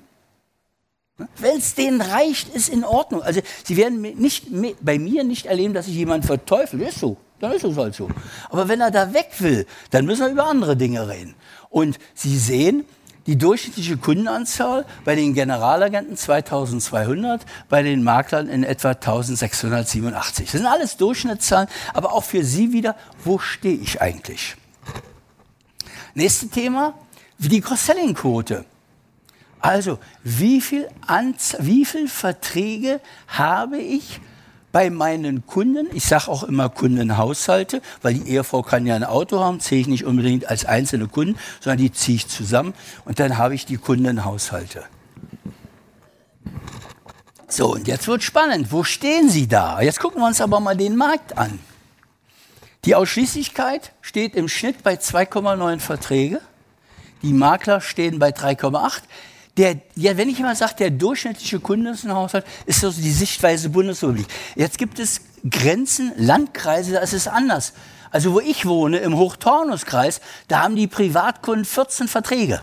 Wenn 1.38 1.56
es 1.56 1.74
denen 1.74 2.00
reicht, 2.02 2.54
ist 2.54 2.68
in 2.68 2.84
Ordnung. 2.84 3.22
Also 3.22 3.40
sie 3.64 3.76
werden 3.76 4.02
nicht, 4.02 4.48
bei 4.82 4.98
mir 4.98 5.24
nicht 5.24 5.46
erleben, 5.46 5.72
dass 5.72 5.88
ich 5.88 5.94
jemanden 5.94 6.26
verteufel. 6.26 6.80
Ist 6.82 7.00
so, 7.00 7.16
dann 7.40 7.52
ist 7.52 7.64
es 7.64 7.76
halt 7.76 7.94
so. 7.94 8.10
Aber 8.50 8.68
wenn 8.68 8.80
er 8.80 8.90
da 8.90 9.14
weg 9.14 9.30
will, 9.38 9.66
dann 9.90 10.04
müssen 10.04 10.26
wir 10.26 10.32
über 10.32 10.46
andere 10.46 10.76
Dinge 10.76 11.08
reden. 11.08 11.34
Und 11.70 11.98
Sie 12.14 12.36
sehen, 12.36 12.84
die 13.26 13.36
durchschnittliche 13.36 13.96
Kundenanzahl 13.96 14.84
bei 15.04 15.14
den 15.14 15.34
Generalagenten 15.34 16.16
2200, 16.16 17.44
bei 17.68 17.82
den 17.82 18.02
Maklern 18.02 18.48
in 18.48 18.64
etwa 18.64 18.90
1687. 18.90 20.46
Das 20.46 20.60
sind 20.60 20.66
alles 20.66 20.96
Durchschnittszahlen, 20.96 21.68
aber 21.92 22.12
auch 22.12 22.24
für 22.24 22.44
Sie 22.44 22.72
wieder, 22.72 22.96
wo 23.24 23.38
stehe 23.38 23.76
ich 23.76 24.00
eigentlich? 24.00 24.56
Nächstes 26.14 26.50
Thema, 26.50 26.94
die 27.38 27.60
Cross-Selling-Quote. 27.60 28.64
Also, 29.60 29.98
wie 30.22 30.60
viel, 30.60 30.88
Anz 31.06 31.56
wie 31.58 31.84
viel 31.84 32.08
Verträge 32.08 33.00
habe 33.26 33.78
ich 33.78 34.20
bei 34.76 34.90
meinen 34.90 35.46
Kunden? 35.46 35.86
Ich 35.94 36.04
sage 36.04 36.28
auch 36.28 36.42
immer 36.42 36.68
Kundenhaushalte, 36.68 37.80
weil 38.02 38.12
die 38.12 38.28
Ehefrau 38.28 38.60
kann 38.60 38.84
ja 38.84 38.94
ein 38.94 39.04
Auto 39.04 39.40
haben, 39.40 39.58
zähle 39.58 39.80
ich 39.80 39.86
nicht 39.86 40.04
unbedingt 40.04 40.50
als 40.50 40.66
einzelne 40.66 41.08
Kunden, 41.08 41.38
sondern 41.60 41.78
die 41.78 41.92
ziehe 41.92 42.16
ich 42.16 42.28
zusammen 42.28 42.74
und 43.06 43.18
dann 43.18 43.38
habe 43.38 43.54
ich 43.54 43.64
die 43.64 43.78
Kundenhaushalte. 43.78 44.84
So, 47.48 47.72
und 47.72 47.88
jetzt 47.88 48.06
wird 48.06 48.22
spannend. 48.22 48.70
Wo 48.70 48.84
stehen 48.84 49.30
Sie 49.30 49.48
da? 49.48 49.80
Jetzt 49.80 49.98
gucken 49.98 50.20
wir 50.20 50.26
uns 50.26 50.42
aber 50.42 50.60
mal 50.60 50.76
den 50.76 50.94
Markt 50.94 51.38
an. 51.38 51.58
Die 52.84 52.94
Ausschließlichkeit 52.94 53.92
steht 54.02 54.34
im 54.34 54.46
Schnitt 54.46 54.82
bei 54.82 54.96
2,9 54.96 55.78
Verträge. 55.78 56.42
Die 57.22 57.32
Makler 57.32 57.80
stehen 57.80 58.18
bei 58.18 58.28
3,8 58.28 59.04
der, 59.56 59.76
ja, 59.94 60.16
wenn 60.16 60.28
ich 60.28 60.38
immer 60.38 60.54
sage, 60.54 60.74
der 60.78 60.90
durchschnittliche 60.90 61.60
Kunde 61.60 61.90
ist 61.90 62.04
ein 62.04 62.12
Haushalt, 62.12 62.44
so 62.66 62.90
die 62.90 63.10
Sichtweise 63.10 63.70
Bundesrepublik. 63.70 64.26
Jetzt 64.54 64.78
gibt 64.78 64.98
es 64.98 65.22
Grenzen, 65.48 66.12
Landkreise, 66.16 66.92
da 66.92 67.00
ist 67.00 67.14
es 67.14 67.26
anders. 67.26 67.72
Also 68.10 68.32
wo 68.32 68.40
ich 68.40 68.66
wohne, 68.66 68.98
im 68.98 69.16
Hochtaunuskreis, 69.16 70.20
da 70.48 70.62
haben 70.62 70.76
die 70.76 70.86
Privatkunden 70.86 71.64
14 71.64 72.08
Verträge. 72.08 72.62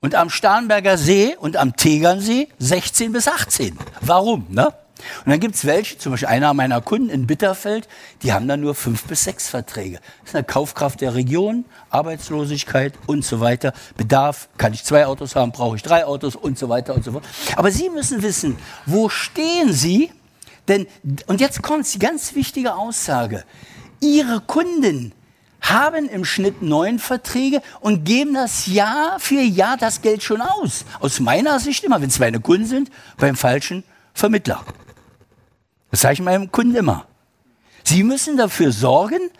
Und 0.00 0.14
am 0.14 0.30
Starnberger 0.30 0.96
See 0.96 1.36
und 1.36 1.56
am 1.56 1.76
Tegernsee 1.76 2.48
16 2.58 3.12
bis 3.12 3.28
18. 3.28 3.78
Warum? 4.00 4.46
Ne? 4.48 4.72
Und 5.24 5.30
dann 5.30 5.40
gibt 5.40 5.54
es 5.54 5.64
welche, 5.64 5.98
zum 5.98 6.12
Beispiel 6.12 6.28
einer 6.28 6.54
meiner 6.54 6.80
Kunden 6.80 7.10
in 7.10 7.26
Bitterfeld, 7.26 7.88
die 8.22 8.32
haben 8.32 8.48
dann 8.48 8.60
nur 8.60 8.74
fünf 8.74 9.04
bis 9.04 9.24
sechs 9.24 9.48
Verträge. 9.48 10.00
Das 10.20 10.30
ist 10.30 10.34
eine 10.36 10.44
Kaufkraft 10.44 11.00
der 11.00 11.14
Region, 11.14 11.64
Arbeitslosigkeit 11.90 12.94
und 13.06 13.24
so 13.24 13.40
weiter, 13.40 13.72
Bedarf, 13.96 14.48
kann 14.58 14.72
ich 14.72 14.84
zwei 14.84 15.06
Autos 15.06 15.36
haben, 15.36 15.52
brauche 15.52 15.76
ich 15.76 15.82
drei 15.82 16.04
Autos 16.04 16.36
und 16.36 16.58
so 16.58 16.68
weiter 16.68 16.94
und 16.94 17.04
so 17.04 17.12
fort. 17.12 17.24
Aber 17.56 17.70
Sie 17.70 17.90
müssen 17.90 18.22
wissen, 18.22 18.56
wo 18.86 19.08
stehen 19.08 19.72
Sie? 19.72 20.10
Denn, 20.68 20.86
und 21.26 21.40
jetzt 21.40 21.62
kommt 21.62 21.92
die 21.92 21.98
ganz 21.98 22.34
wichtige 22.34 22.74
Aussage, 22.74 23.44
Ihre 24.00 24.40
Kunden 24.40 25.12
haben 25.60 26.08
im 26.08 26.24
Schnitt 26.24 26.62
neun 26.62 26.98
Verträge 26.98 27.62
und 27.80 28.04
geben 28.04 28.34
das 28.34 28.66
Jahr 28.66 29.18
für 29.18 29.40
Jahr 29.40 29.76
das 29.76 30.02
Geld 30.02 30.22
schon 30.22 30.40
aus. 30.40 30.84
Aus 31.00 31.20
meiner 31.20 31.60
Sicht 31.60 31.84
immer, 31.84 32.00
wenn 32.00 32.08
es 32.08 32.18
meine 32.18 32.40
Kunden 32.40 32.66
sind, 32.66 32.90
beim 33.18 33.36
falschen 33.36 33.84
Vermittler. 34.14 34.64
Das 35.90 36.00
sage 36.00 36.14
ich 36.14 36.20
meinem 36.20 36.52
Kunden 36.52 36.76
immer. 36.76 37.06
Sie 37.84 38.04
müssen 38.04 38.36
dafür 38.36 38.72
sorgen, 38.72 39.30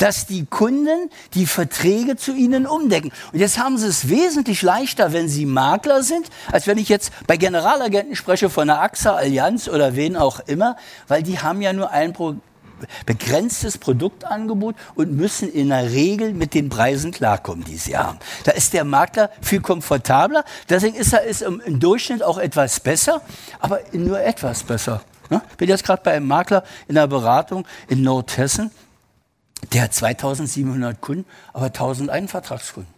dass 0.00 0.26
die 0.26 0.46
Kunden 0.46 1.10
die 1.34 1.46
Verträge 1.46 2.16
zu 2.16 2.32
ihnen 2.32 2.66
umdecken. 2.66 3.12
Und 3.32 3.38
jetzt 3.38 3.58
haben 3.58 3.76
sie 3.76 3.86
es 3.86 4.08
wesentlich 4.08 4.62
leichter, 4.62 5.12
wenn 5.12 5.28
sie 5.28 5.44
Makler 5.44 6.02
sind, 6.02 6.28
als 6.50 6.66
wenn 6.66 6.78
ich 6.78 6.88
jetzt 6.88 7.12
bei 7.26 7.36
Generalagenten 7.36 8.16
spreche 8.16 8.48
von 8.48 8.68
der 8.68 8.80
AXA, 8.80 9.14
Allianz 9.14 9.68
oder 9.68 9.96
wen 9.96 10.16
auch 10.16 10.40
immer, 10.40 10.76
weil 11.06 11.22
die 11.22 11.38
haben 11.40 11.60
ja 11.60 11.72
nur 11.72 11.90
ein 11.90 12.14
Pro 12.14 12.36
begrenztes 13.04 13.76
Produktangebot 13.76 14.74
und 14.94 15.14
müssen 15.14 15.52
in 15.52 15.68
der 15.68 15.90
Regel 15.90 16.32
mit 16.32 16.54
den 16.54 16.70
Preisen 16.70 17.10
klarkommen, 17.10 17.62
die 17.62 17.76
sie 17.76 17.94
haben. 17.94 18.18
Da 18.44 18.52
ist 18.52 18.72
der 18.72 18.84
Makler 18.84 19.28
viel 19.42 19.60
komfortabler. 19.60 20.46
Deswegen 20.66 20.96
ist 20.96 21.12
er 21.12 21.24
ist 21.24 21.42
im 21.42 21.78
Durchschnitt 21.78 22.22
auch 22.22 22.38
etwas 22.38 22.80
besser, 22.80 23.20
aber 23.58 23.80
nur 23.92 24.18
etwas 24.22 24.62
besser. 24.62 25.02
Ne? 25.30 25.40
Ich 25.50 25.56
bin 25.56 25.68
jetzt 25.68 25.84
gerade 25.84 26.02
bei 26.02 26.12
einem 26.12 26.26
Makler 26.26 26.64
in 26.88 26.96
der 26.96 27.06
Beratung 27.06 27.66
in 27.88 28.02
Nordhessen. 28.02 28.70
Der 29.72 29.82
hat 29.82 29.94
2700 29.94 31.00
Kunden, 31.00 31.24
aber 31.52 31.66
1001 31.66 32.30
Vertragskunden. 32.30 32.92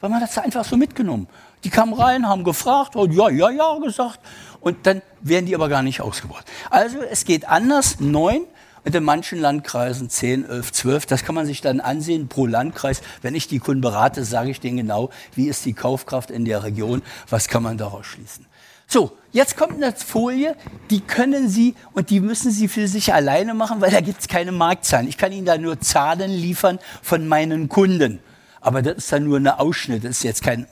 Weil 0.00 0.10
man 0.10 0.20
das 0.20 0.36
einfach 0.38 0.64
so 0.64 0.76
mitgenommen. 0.76 1.28
Die 1.64 1.70
kamen 1.70 1.92
rein, 1.92 2.28
haben 2.28 2.44
gefragt 2.44 2.94
und 2.96 3.12
ja, 3.12 3.28
ja, 3.30 3.50
ja 3.50 3.78
gesagt. 3.78 4.20
Und 4.60 4.86
dann 4.86 5.02
werden 5.20 5.46
die 5.46 5.54
aber 5.54 5.68
gar 5.68 5.82
nicht 5.82 6.00
ausgebaut. 6.00 6.44
Also 6.70 6.98
es 7.02 7.24
geht 7.24 7.48
anders. 7.48 8.00
Neun 8.00 8.42
und 8.84 8.94
in 8.94 9.04
manchen 9.04 9.40
Landkreisen 9.40 10.08
10, 10.08 10.48
11, 10.48 10.72
12. 10.72 11.06
Das 11.06 11.24
kann 11.24 11.34
man 11.34 11.46
sich 11.46 11.60
dann 11.60 11.80
ansehen 11.80 12.28
pro 12.28 12.46
Landkreis. 12.46 13.02
Wenn 13.22 13.34
ich 13.34 13.48
die 13.48 13.58
Kunden 13.58 13.80
berate, 13.80 14.24
sage 14.24 14.50
ich 14.50 14.60
denen 14.60 14.78
genau, 14.78 15.10
wie 15.34 15.48
ist 15.48 15.64
die 15.64 15.74
Kaufkraft 15.74 16.30
in 16.30 16.44
der 16.44 16.62
Region, 16.62 17.02
was 17.28 17.48
kann 17.48 17.62
man 17.62 17.76
daraus 17.76 18.06
schließen. 18.06 18.46
So, 18.90 19.12
jetzt 19.32 19.58
kommt 19.58 19.74
eine 19.74 19.92
Folie, 19.94 20.56
die 20.88 21.00
können 21.00 21.50
Sie 21.50 21.74
und 21.92 22.08
die 22.08 22.20
müssen 22.20 22.50
Sie 22.50 22.68
für 22.68 22.88
sich 22.88 23.12
alleine 23.12 23.52
machen, 23.52 23.82
weil 23.82 23.90
da 23.90 24.00
gibt 24.00 24.22
es 24.22 24.28
keine 24.28 24.50
Marktzahlen. 24.50 25.06
Ich 25.06 25.18
kann 25.18 25.30
Ihnen 25.30 25.44
da 25.44 25.58
nur 25.58 25.78
Zahlen 25.78 26.30
liefern 26.30 26.78
von 27.02 27.28
meinen 27.28 27.68
Kunden. 27.68 28.18
Aber 28.62 28.80
das 28.80 28.96
ist 28.96 29.12
dann 29.12 29.24
nur 29.24 29.38
ein 29.38 29.46
Ausschnitt, 29.46 30.04
das 30.04 30.12
ist 30.12 30.22
jetzt 30.22 30.42
kein. 30.42 30.66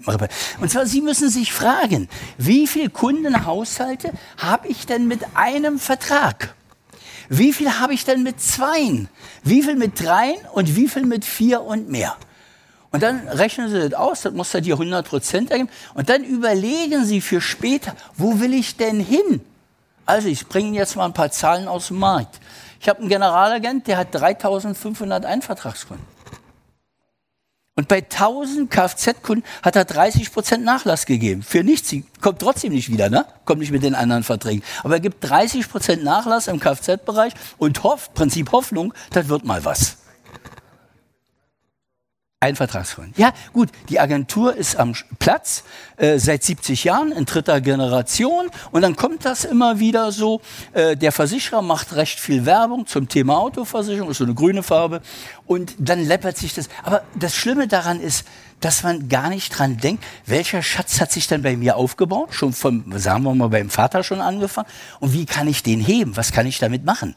Und 0.61 0.71
zwar, 0.71 0.87
Sie 0.87 1.03
müssen 1.03 1.29
sich 1.29 1.53
fragen, 1.53 2.09
wie 2.39 2.67
viele 2.67 2.89
Kundenhaushalte 2.89 4.11
habe 4.39 4.69
ich 4.69 4.87
denn 4.87 5.07
mit 5.07 5.21
einem 5.35 5.79
Vertrag? 5.79 6.55
Wie 7.29 7.53
viel 7.53 7.71
habe 7.81 7.93
ich 7.93 8.07
denn 8.07 8.23
mit 8.23 8.41
zweien? 8.41 9.11
Wie 9.43 9.63
viel 9.63 9.77
mit 9.77 10.01
dreien 10.01 10.39
und 10.55 10.75
wie 10.75 10.89
viel 10.89 11.05
mit 11.05 11.27
vier 11.27 11.61
und 11.61 11.91
mehr? 11.91 12.17
Und 12.97 13.03
dann 13.03 13.29
rechnen 13.29 13.69
Sie 13.69 13.79
das 13.79 13.93
aus, 13.93 14.23
das 14.23 14.33
muss 14.33 14.55
ja 14.55 14.61
die 14.61 14.73
100 14.73 15.07
Prozent 15.07 15.51
ergeben. 15.51 15.69
Und 15.93 16.09
dann 16.09 16.25
überlegen 16.25 17.05
Sie 17.05 17.21
für 17.21 17.43
später, 17.43 17.95
wo 18.17 18.41
will 18.41 18.55
ich 18.55 18.79
denn 18.79 19.01
hin? 19.01 19.43
Also 20.07 20.29
ich 20.29 20.47
bringe 20.47 20.69
Ihnen 20.69 20.77
jetzt 20.77 20.97
mal 20.97 21.05
ein 21.05 21.13
paar 21.13 21.31
Zahlen 21.31 21.69
aus 21.69 21.89
dem 21.89 21.99
Markt. 21.99 22.41
Ich 22.81 22.89
habe 22.89 23.01
einen 23.01 23.11
Generalagent, 23.11 23.87
der 23.87 23.99
hat 23.99 24.15
3500 24.15 25.27
Einvertragskunden. 25.27 26.07
Und 27.75 27.89
bei 27.89 27.99
1000 27.99 28.71
Kfz-Kunden 28.71 29.45
hat 29.63 29.77
er 29.77 29.85
30 29.85 30.33
Prozent 30.33 30.65
Nachlass 30.65 31.05
gegeben. 31.05 31.43
Für 31.43 31.63
nichts. 31.63 31.95
Kommt 32.23 32.39
trotzdem 32.39 32.73
nicht 32.73 32.91
wieder, 32.91 33.11
ne? 33.11 33.27
Kommt 33.45 33.61
nicht 33.61 33.73
mit 33.73 33.83
den 33.83 33.95
anderen 33.95 34.23
Verträgen. 34.23 34.63
Aber 34.85 34.95
er 34.95 35.01
gibt 35.01 35.23
30 35.29 35.69
Prozent 35.69 36.03
Nachlass 36.03 36.47
im 36.47 36.61
Kfz-Bereich 36.61 37.35
und 37.59 37.83
hofft, 37.83 38.15
Prinzip 38.15 38.53
Hoffnung, 38.53 38.95
das 39.11 39.29
wird 39.29 39.45
mal 39.45 39.67
was. 39.67 39.99
Ein 42.41 42.55
Vertragsfreund. 42.55 43.17
Ja, 43.17 43.33
gut, 43.55 43.71
die 43.89 43.99
Agentur 43.99 44.55
ist 44.55 44.77
am 44.77 44.93
Platz 45.19 45.65
äh, 45.97 46.19
seit 46.19 46.45
70 46.45 46.85
Jahren 46.85 47.11
in 47.11 47.25
dritter 47.25 47.63
Generation 47.63 48.51
und 48.73 48.83
dann 48.83 48.95
kommt 48.95 49.25
das 49.25 49.47
immer 49.47 49.79
wieder 49.79 50.13
so. 50.13 50.43
Äh, 50.75 50.99
der 50.99 51.13
Versicherer 51.13 51.63
macht 51.63 51.97
recht 51.97 52.21
viel 52.21 52.45
Werbung 52.45 52.87
zum 52.87 53.09
Thema 53.09 53.39
Autoversicherung, 53.39 54.11
ist 54.11 54.19
so 54.19 54.25
eine 54.25 54.35
grüne 54.35 54.63
Farbe 54.63 55.01
und 55.47 55.75
dann 55.79 56.05
läppert 56.05 56.37
sich 56.37 56.53
das. 56.53 56.69
Aber 56.83 57.05
das 57.15 57.35
Schlimme 57.35 57.69
daran 57.69 58.01
ist, 58.01 58.27
dass 58.61 58.83
man 58.83 59.09
gar 59.09 59.31
nicht 59.31 59.59
dran 59.59 59.79
denkt, 59.79 60.05
welcher 60.27 60.63
Schatz 60.63 61.01
hat 61.01 61.11
sich 61.11 61.27
dann 61.29 61.41
bei 61.41 61.57
mir 61.57 61.77
aufgebaut, 61.77 62.35
schon 62.35 62.53
vom, 62.53 62.99
sagen 62.99 63.23
wir 63.23 63.35
mal, 63.35 63.49
beim 63.49 63.71
Vater 63.71 64.05
schon 64.05 64.21
angefangen 64.21 64.69
und 65.01 65.15
wie 65.15 65.25
kann 65.25 65.49
ich 65.49 65.63
den 65.63 65.81
heben, 65.81 66.19
was 66.19 66.33
kann 66.33 66.45
ich 66.45 66.59
damit 66.59 66.85
machen? 66.85 67.17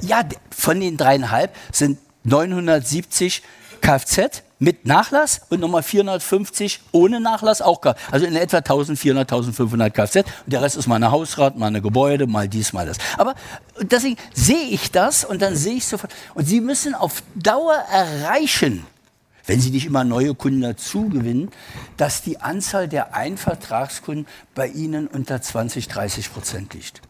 Ja, 0.00 0.22
von 0.50 0.80
den 0.80 0.96
dreieinhalb 0.96 1.54
sind 1.70 1.98
970 2.24 3.42
Kfz 3.80 4.42
mit 4.62 4.86
Nachlass 4.86 5.42
und 5.50 5.58
nochmal 5.58 5.82
450 5.82 6.80
ohne 6.92 7.20
Nachlass 7.20 7.60
auch. 7.60 7.80
Also 8.12 8.26
in 8.26 8.36
etwa 8.36 8.58
1400, 8.58 9.30
1500 9.30 9.92
Kfz. 9.92 10.16
Und 10.16 10.26
der 10.46 10.62
Rest 10.62 10.76
ist 10.76 10.86
mal 10.86 10.96
eine 10.96 11.10
Hausrat, 11.10 11.58
mal 11.58 11.66
eine 11.66 11.82
Gebäude, 11.82 12.28
mal 12.28 12.48
dies, 12.48 12.72
mal 12.72 12.86
das. 12.86 12.98
Aber 13.18 13.34
deswegen 13.80 14.16
sehe 14.32 14.68
ich 14.70 14.92
das 14.92 15.24
und 15.24 15.42
dann 15.42 15.56
sehe 15.56 15.74
ich 15.74 15.86
sofort. 15.86 16.14
Und 16.34 16.46
Sie 16.46 16.60
müssen 16.60 16.94
auf 16.94 17.24
Dauer 17.34 17.74
erreichen, 17.74 18.86
wenn 19.46 19.60
Sie 19.60 19.70
nicht 19.70 19.86
immer 19.86 20.04
neue 20.04 20.34
Kunden 20.34 20.60
dazu 20.60 21.08
gewinnen, 21.08 21.50
dass 21.96 22.22
die 22.22 22.40
Anzahl 22.40 22.86
der 22.86 23.16
Einvertragskunden 23.16 24.28
bei 24.54 24.68
Ihnen 24.68 25.08
unter 25.08 25.42
20, 25.42 25.88
30 25.88 26.32
Prozent 26.32 26.74
liegt. 26.74 27.02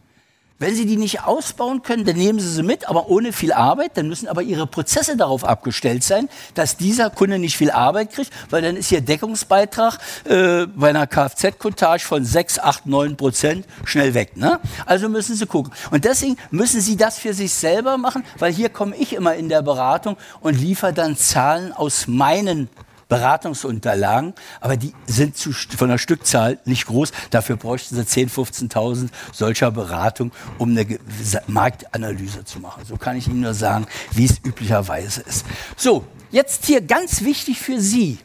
Wenn 0.63 0.77
Sie 0.77 0.87
die 0.87 0.97
nicht 0.97 1.25
ausbauen 1.25 1.83
können, 1.83 2.05
dann 2.05 2.15
nehmen 2.15 2.39
Sie 2.39 2.49
sie 2.49 2.63
mit, 2.63 2.89
aber 2.89 3.09
ohne 3.09 3.33
viel 3.33 3.53
Arbeit. 3.53 3.97
Dann 3.97 4.07
müssen 4.07 4.29
aber 4.29 4.43
Ihre 4.43 4.69
Prozesse 4.69 5.17
darauf 5.17 5.45
abgestellt 5.45 6.05
sein, 6.05 6.29
dass 6.55 6.77
dieser 6.77 7.11
Kunde 7.11 7.41
nicht 7.41 7.57
viel 7.57 7.73
Arbeit 7.73 8.13
kriegt, 8.13 8.31
weil 8.49 8.63
dann 8.63 8.77
ist 8.77 8.93
Ihr 8.93 9.01
Deckungsbeitrag 9.01 9.99
äh, 10.23 10.67
bei 10.67 10.91
einer 10.91 11.09
Kfz-Cottage 11.09 12.05
von 12.05 12.25
6, 12.25 12.61
8, 12.61 12.87
9 12.87 13.17
Prozent 13.17 13.67
schnell 13.85 14.15
weg. 14.15 14.37
Ne? 14.37 14.61
Also 14.87 15.09
müssen 15.09 15.35
Sie 15.35 15.47
gucken. 15.47 15.73
Und 15.91 16.05
deswegen 16.05 16.37
müssen 16.53 16.81
Sie 16.81 16.97
das 16.97 17.19
für 17.19 17.35
sich 17.35 17.53
selber 17.53 17.99
machen, 17.99 18.25
weil 18.39 18.53
hier 18.53 18.69
komme 18.69 18.95
ich 18.95 19.15
immer 19.15 19.35
in 19.35 19.49
der 19.49 19.63
Beratung 19.63 20.17
und 20.43 20.55
liefere 20.55 20.93
dann 20.93 21.17
Zahlen 21.17 21.73
aus 21.73 22.07
meinen 22.07 22.69
Beratungsunterlagen, 23.13 24.33
aber 24.63 24.79
die 24.79 24.95
sind 25.07 25.37
zu, 25.37 25.53
von 25.53 25.91
der 25.91 25.99
Stückzahl 25.99 26.59
nicht 26.65 26.87
groß. 26.87 27.13
Dafür 27.29 27.57
bräuchten 27.57 27.95
sie 27.95 28.03
10.000, 28.03 28.71
15.000 28.71 29.09
solcher 29.33 29.71
Beratung, 29.71 30.33
um 30.57 30.71
eine 30.71 30.99
Marktanalyse 31.47 32.47
zu 32.47 32.59
machen. 32.59 32.85
So 32.87 32.97
kann 32.97 33.19
ich 33.19 33.29
Ihnen 33.29 33.41
nur 33.41 33.53
sagen, 33.53 33.87
wie 34.13 34.25
es 34.25 34.39
üblicherweise 34.43 35.21
ist. 35.21 35.45
So, 35.77 36.05
jetzt 36.31 36.65
hier 36.65 36.81
ganz 36.81 37.21
wichtig 37.21 37.61
für 37.61 37.81
Sie, 37.81 38.19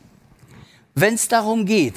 wenn 0.95 1.15
es 1.15 1.27
darum 1.27 1.65
geht, 1.65 1.95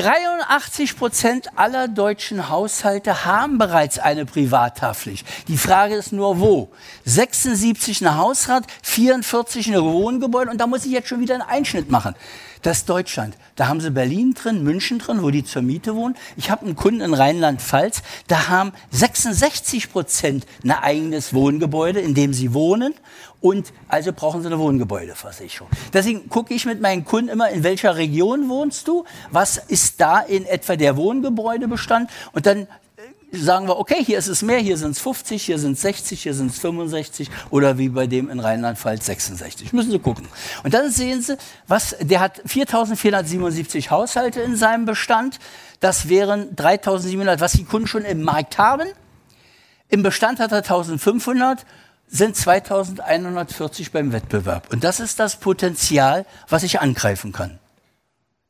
83 0.00 0.96
Prozent 0.96 1.58
aller 1.58 1.88
deutschen 1.88 2.48
Haushalte 2.48 3.24
haben 3.24 3.58
bereits 3.58 3.98
eine 3.98 4.26
Privathaftpflicht. 4.26 5.26
Die 5.48 5.56
Frage 5.56 5.96
ist 5.96 6.12
nur, 6.12 6.38
wo? 6.38 6.70
76 7.04 8.06
eine 8.06 8.16
Hausrat, 8.16 8.64
44 8.84 9.66
eine 9.66 9.82
Wohngebäude 9.82 10.52
und 10.52 10.60
da 10.60 10.68
muss 10.68 10.84
ich 10.84 10.92
jetzt 10.92 11.08
schon 11.08 11.18
wieder 11.18 11.34
einen 11.34 11.42
Einschnitt 11.42 11.90
machen. 11.90 12.14
Das 12.62 12.78
ist 12.78 12.88
Deutschland. 12.88 13.36
Da 13.56 13.66
haben 13.66 13.80
sie 13.80 13.90
Berlin 13.90 14.34
drin, 14.34 14.62
München 14.62 15.00
drin, 15.00 15.22
wo 15.22 15.30
die 15.30 15.44
zur 15.44 15.62
Miete 15.62 15.96
wohnen. 15.96 16.16
Ich 16.36 16.50
habe 16.50 16.64
einen 16.64 16.76
Kunden 16.76 17.00
in 17.00 17.14
Rheinland-Pfalz, 17.14 18.02
da 18.28 18.48
haben 18.48 18.72
66 18.90 19.90
Prozent 19.90 20.46
ein 20.62 20.70
eigenes 20.70 21.34
Wohngebäude, 21.34 21.98
in 22.00 22.14
dem 22.14 22.32
sie 22.32 22.54
wohnen. 22.54 22.94
Und 23.40 23.72
also 23.86 24.12
brauchen 24.12 24.42
sie 24.42 24.48
eine 24.48 24.58
Wohngebäudeversicherung. 24.58 25.70
Deswegen 25.92 26.28
gucke 26.28 26.54
ich 26.54 26.66
mit 26.66 26.80
meinen 26.80 27.04
Kunden 27.04 27.28
immer, 27.28 27.50
in 27.50 27.62
welcher 27.62 27.96
Region 27.96 28.48
wohnst 28.48 28.88
du? 28.88 29.04
Was 29.30 29.58
ist 29.58 30.00
da 30.00 30.18
in 30.18 30.44
etwa 30.44 30.74
der 30.74 30.96
Wohngebäudebestand? 30.96 32.10
Und 32.32 32.46
dann 32.46 32.66
sagen 33.32 33.68
wir, 33.68 33.78
okay, 33.78 34.02
hier 34.04 34.18
ist 34.18 34.28
es 34.28 34.42
mehr, 34.42 34.58
hier 34.58 34.76
sind 34.76 34.92
es 34.92 35.00
50, 35.00 35.42
hier 35.42 35.58
sind 35.58 35.72
es 35.72 35.82
60, 35.82 36.22
hier 36.22 36.34
sind 36.34 36.50
es 36.50 36.58
65 36.58 37.30
oder 37.50 37.78
wie 37.78 37.90
bei 37.90 38.06
dem 38.06 38.30
in 38.30 38.40
Rheinland-Pfalz 38.40 39.06
66. 39.06 39.72
Müssen 39.72 39.90
Sie 39.90 39.98
gucken. 39.98 40.26
Und 40.64 40.74
dann 40.74 40.90
sehen 40.90 41.20
Sie, 41.20 41.36
was, 41.66 41.96
der 42.00 42.20
hat 42.20 42.42
4.477 42.46 43.90
Haushalte 43.90 44.40
in 44.40 44.56
seinem 44.56 44.86
Bestand. 44.86 45.38
Das 45.80 46.08
wären 46.08 46.56
3.700, 46.56 47.40
was 47.40 47.52
die 47.52 47.64
Kunden 47.64 47.86
schon 47.86 48.04
im 48.04 48.22
Markt 48.22 48.58
haben. 48.58 48.88
Im 49.90 50.02
Bestand 50.02 50.40
hat 50.40 50.52
er 50.52 50.64
1.500 50.64 51.58
sind 52.08 52.36
2140 52.36 53.92
beim 53.92 54.12
Wettbewerb. 54.12 54.72
Und 54.72 54.84
das 54.84 55.00
ist 55.00 55.18
das 55.18 55.36
Potenzial, 55.36 56.26
was 56.48 56.62
ich 56.62 56.80
angreifen 56.80 57.32
kann. 57.32 57.58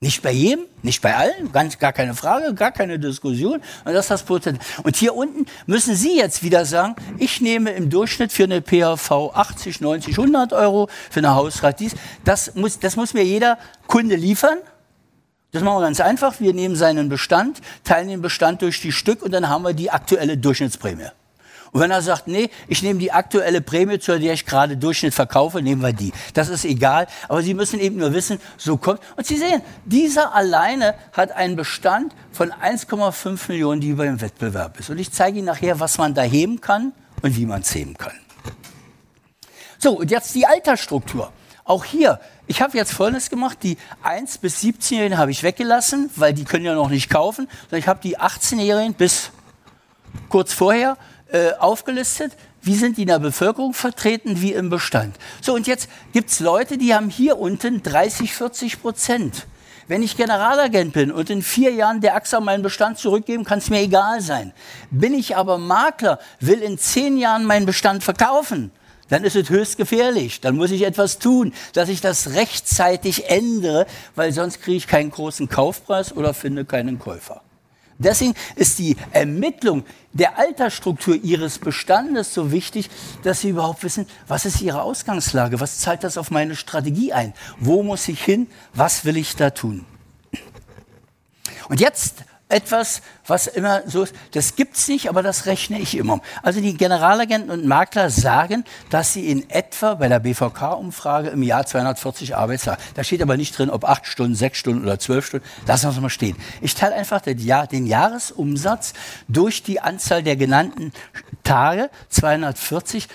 Nicht 0.01 0.23
bei 0.23 0.31
jedem, 0.31 0.67
nicht 0.83 1.03
bei 1.03 1.17
allen, 1.17 1.51
ganz, 1.51 1.81
gar 1.81 1.93
keine 1.93 2.15
Frage, 2.15 2.55
gar 2.55 2.71
keine 2.71 3.01
Diskussion. 3.01 3.61
Und 3.85 3.93
das 3.93 4.05
ist 4.05 4.11
das 4.13 4.23
Potenzial. 4.23 4.65
Und 4.85 4.95
hier 4.95 5.17
unten 5.17 5.47
müssen 5.67 5.97
Sie 5.97 6.17
jetzt 6.17 6.45
wieder 6.45 6.65
sagen, 6.67 6.95
ich 7.19 7.41
nehme 7.41 7.73
im 7.73 7.91
Durchschnitt 7.91 8.33
für 8.33 8.45
eine 8.45 8.63
PHV 8.63 9.11
80, 9.35 9.81
90, 9.81 10.17
100 10.17 10.53
Euro, 10.53 10.89
für 11.11 11.19
eine 11.19 11.35
Hausrat 11.35 11.81
dies. 11.81 11.97
Das 12.25 12.55
muss, 12.55 12.79
das 12.79 12.95
muss 12.95 13.13
mir 13.13 13.25
jeder 13.25 13.59
Kunde 13.89 14.15
liefern. 14.15 14.59
Das 15.51 15.65
machen 15.65 15.79
wir 15.79 15.83
ganz 15.83 15.99
einfach. 15.99 16.39
Wir 16.39 16.55
nehmen 16.55 16.77
seinen 16.77 17.09
Bestand, 17.09 17.61
teilen 17.83 18.07
den 18.07 18.23
Bestand 18.23 18.63
durch 18.63 18.81
die 18.81 18.93
Stück 18.93 19.21
und 19.21 19.33
dann 19.33 19.49
haben 19.49 19.65
wir 19.65 19.75
die 19.75 19.91
aktuelle 19.91 20.39
Durchschnittsprämie. 20.39 21.09
Und 21.73 21.81
wenn 21.81 21.91
er 21.91 22.03
sagt, 22.03 22.29
nee, 22.29 22.51
ich 22.67 22.83
nehme 22.83 22.99
die 22.99 23.13
aktuelle 23.13 23.61
Prämie, 23.61 23.99
zu 23.99 24.19
der 24.19 24.33
ich 24.33 24.47
gerade 24.47 24.77
Durchschnitt 24.77 25.15
verkaufe, 25.15 25.63
nehmen 25.63 25.83
wir 25.83 25.93
die. 25.93 26.13
Das 26.35 26.49
ist 26.49 26.65
egal. 26.65 27.07
Aber 27.29 27.43
Sie 27.43 27.55
müssen 27.55 27.81
eben 27.81 27.97
nur 27.97 28.13
wissen, 28.13 28.41
so 28.57 28.77
kommt. 28.77 29.01
Und 29.17 29.27
Sie 29.27 29.37
sehen, 29.37 29.63
dieser 29.85 30.35
alleine 30.35 30.95
hat 31.13 31.33
einen 31.33 31.57
Bestand 31.57 32.15
von 32.33 32.53
1,5 32.53 33.49
Millionen, 33.49 33.81
die 33.81 33.89
über 33.89 34.05
dem 34.05 34.21
Wettbewerb 34.21 34.79
ist. 34.81 34.91
Und 34.91 34.99
ich 34.99 35.13
zeige 35.13 35.39
Ihnen 35.39 35.47
nachher, 35.47 35.81
was 35.81 35.99
man 35.99 36.15
da 36.15 36.23
heben 36.23 36.61
kann 36.61 36.93
und 37.23 37.37
wie 37.37 37.47
man 37.47 37.61
es 37.63 37.75
heben 37.75 37.97
kann. 37.97 38.13
So, 39.79 39.99
und 39.99 40.11
jetzt 40.11 40.35
die 40.35 40.47
Altersstruktur. 40.47 41.33
Auch 41.65 41.85
hier, 41.85 42.19
ich 42.47 42.63
habe 42.63 42.77
jetzt 42.79 42.93
Folgendes 42.93 43.29
gemacht, 43.29 43.59
die 43.63 43.77
1 44.03 44.39
bis 44.39 44.63
17-Jährigen 44.63 45.19
habe 45.19 45.31
ich 45.31 45.43
weggelassen, 45.43 46.11
weil 46.17 46.33
die 46.33 46.45
können 46.45 46.65
ja 46.65 46.75
noch 46.75 46.89
nicht 46.89 47.11
kaufen. 47.11 47.47
Ich 47.71 47.87
habe 47.87 48.01
die 48.03 48.19
18-Jährigen 48.19 48.95
bis 48.95 49.31
kurz 50.31 50.55
vorher 50.55 50.97
äh, 51.31 51.53
aufgelistet. 51.59 52.33
Wie 52.63 52.75
sind 52.75 52.97
die 52.97 53.03
in 53.03 53.09
der 53.09 53.19
Bevölkerung 53.19 53.75
vertreten, 53.75 54.41
wie 54.43 54.53
im 54.53 54.71
Bestand? 54.71 55.17
So, 55.41 55.55
und 55.55 55.67
jetzt 55.67 55.89
gibt 56.13 56.31
es 56.31 56.41
Leute, 56.41 56.79
die 56.79 56.95
haben 56.95 57.11
hier 57.11 57.39
unten 57.39 57.83
30, 57.83 58.35
40 58.35 58.83
Prozent. 58.83 59.47
Wenn 59.87 60.03
ich 60.03 60.19
Generalagent 60.19 60.93
bin 60.93 61.11
und 61.11 61.31
in 61.31 61.41
vier 61.41 61.73
Jahren 61.73 62.03
der 62.03 62.15
AXA 62.15 62.41
meinen 62.41 62.63
Bestand 62.63 62.99
zurückgeben, 62.99 63.45
kann 63.45 63.59
es 63.59 63.71
mir 63.71 63.81
egal 63.81 64.21
sein. 64.21 64.53
Bin 64.91 65.15
ich 65.15 65.35
aber 65.35 65.57
Makler, 65.57 66.19
will 66.41 66.61
in 66.61 66.77
zehn 66.77 67.17
Jahren 67.17 67.45
meinen 67.45 67.65
Bestand 67.65 68.05
verkaufen, 68.05 68.71
dann 69.09 69.25
ist 69.25 69.37
es 69.37 69.49
höchst 69.49 69.79
gefährlich. 69.79 70.43
Dann 70.43 70.57
muss 70.57 70.71
ich 70.71 70.83
etwas 70.83 71.19
tun, 71.19 71.55
dass 71.73 71.89
ich 71.89 72.03
das 72.03 72.35
rechtzeitig 72.35 73.31
ändere, 73.31 73.87
weil 74.15 74.33
sonst 74.33 74.61
kriege 74.61 74.77
ich 74.77 74.87
keinen 74.87 75.11
großen 75.11 75.49
Kaufpreis 75.49 76.15
oder 76.15 76.35
finde 76.35 76.67
keinen 76.67 76.99
Käufer. 76.99 77.43
Deswegen 77.99 78.35
ist 78.55 78.79
die 78.79 78.97
Ermittlung 79.11 79.85
der 80.13 80.39
Altersstruktur 80.39 81.17
Ihres 81.17 81.59
Bestandes 81.59 82.33
so 82.33 82.53
wichtig, 82.53 82.91
dass 83.25 83.41
Sie 83.41 83.49
überhaupt 83.49 83.83
wissen, 83.83 84.07
was 84.29 84.45
ist 84.45 84.61
Ihre 84.61 84.83
Ausgangslage, 84.83 85.61
was 85.61 85.79
zahlt 85.79 86.05
das 86.05 86.17
auf 86.17 86.31
meine 86.31 86.55
Strategie 86.55 87.13
ein, 87.13 87.35
wo 87.59 87.83
muss 87.83 88.07
ich 88.09 88.23
hin, 88.23 88.47
was 88.73 89.05
will 89.05 89.17
ich 89.17 89.35
da 89.35 89.51
tun. 89.51 89.85
Und 91.69 91.81
jetzt 91.81 92.25
etwas, 92.49 93.03
was 93.27 93.47
immer 93.47 93.83
so 93.87 94.05
ist, 94.05 94.15
das 94.33 94.57
gibt's 94.57 94.89
nicht, 94.89 95.09
aber 95.09 95.23
das 95.23 95.47
rechne 95.47 95.79
ich 95.79 95.97
immer. 95.97 96.21
Also 96.43 96.61
die 96.61 96.75
Generalagenten 96.75 97.51
und 97.51 97.67
Makler 97.67 98.09
sagen, 98.11 98.65
dass 98.91 99.13
sie 99.13 99.29
in 99.31 99.49
etwa 99.51 99.95
bei 99.95 100.09
der 100.09 100.21
BVK-Umfrage 100.21 101.29
im 101.29 101.43
Jahr 101.43 101.67
240 101.67 102.37
Arbeitstage, 102.37 102.81
da 102.95 103.05
steht 103.05 103.21
aber 103.21 103.37
nicht 103.37 103.57
drin, 103.59 103.69
ob 103.69 103.85
acht 103.85 104.07
Stunden, 104.07 104.35
sechs 104.35 104.59
Stunden 104.59 104.85
oder 104.85 104.99
zwölf 104.99 105.27
Stunden, 105.27 105.47
lassen 105.67 105.87
wir 105.87 105.91
es 105.91 106.01
mal 106.01 106.09
stehen. 106.09 106.37
Ich 106.63 106.75
teile 106.75 106.95
einfach 106.95 107.21
den, 107.21 107.39
Jahr, 107.39 107.67
den 107.67 107.87
Jahresumsatz 107.87 108.95
durch 109.29 109.63
die 109.63 109.81
Anzahl 109.81 110.23
der 110.23 110.37
genannten 110.37 110.93
Tage, 111.45 111.91
240, 112.09 113.09